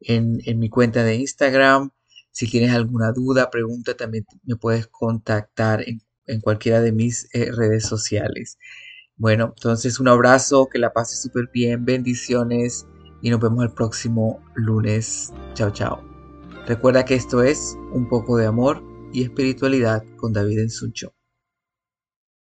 en 0.00 0.58
mi 0.58 0.68
cuenta 0.68 1.04
de 1.04 1.16
Instagram 1.16 1.90
si 2.34 2.48
tienes 2.48 2.72
alguna 2.72 3.12
duda, 3.12 3.48
pregunta, 3.48 3.96
también 3.96 4.26
me 4.42 4.56
puedes 4.56 4.88
contactar 4.88 5.84
en, 5.86 6.00
cualquiera 6.40 6.80
de 6.80 6.90
mis 6.90 7.28
eh, 7.32 7.52
redes 7.52 7.84
sociales. 7.84 8.58
Bueno, 9.16 9.52
entonces 9.56 10.00
un 10.00 10.08
abrazo, 10.08 10.68
que 10.68 10.80
la 10.80 10.92
pases 10.92 11.22
súper 11.22 11.48
bien, 11.54 11.84
bendiciones 11.84 12.86
y 13.22 13.30
nos 13.30 13.38
vemos 13.38 13.62
el 13.62 13.70
próximo 13.70 14.42
lunes. 14.56 15.32
Chao, 15.54 15.70
chao. 15.70 16.02
Recuerda 16.66 17.04
que 17.04 17.14
esto 17.14 17.40
es 17.44 17.76
un 17.92 18.08
poco 18.08 18.36
de 18.36 18.46
amor 18.46 18.82
y 19.12 19.22
espiritualidad 19.22 20.02
con 20.16 20.32
David 20.32 20.58
Ensuncho. 20.58 21.14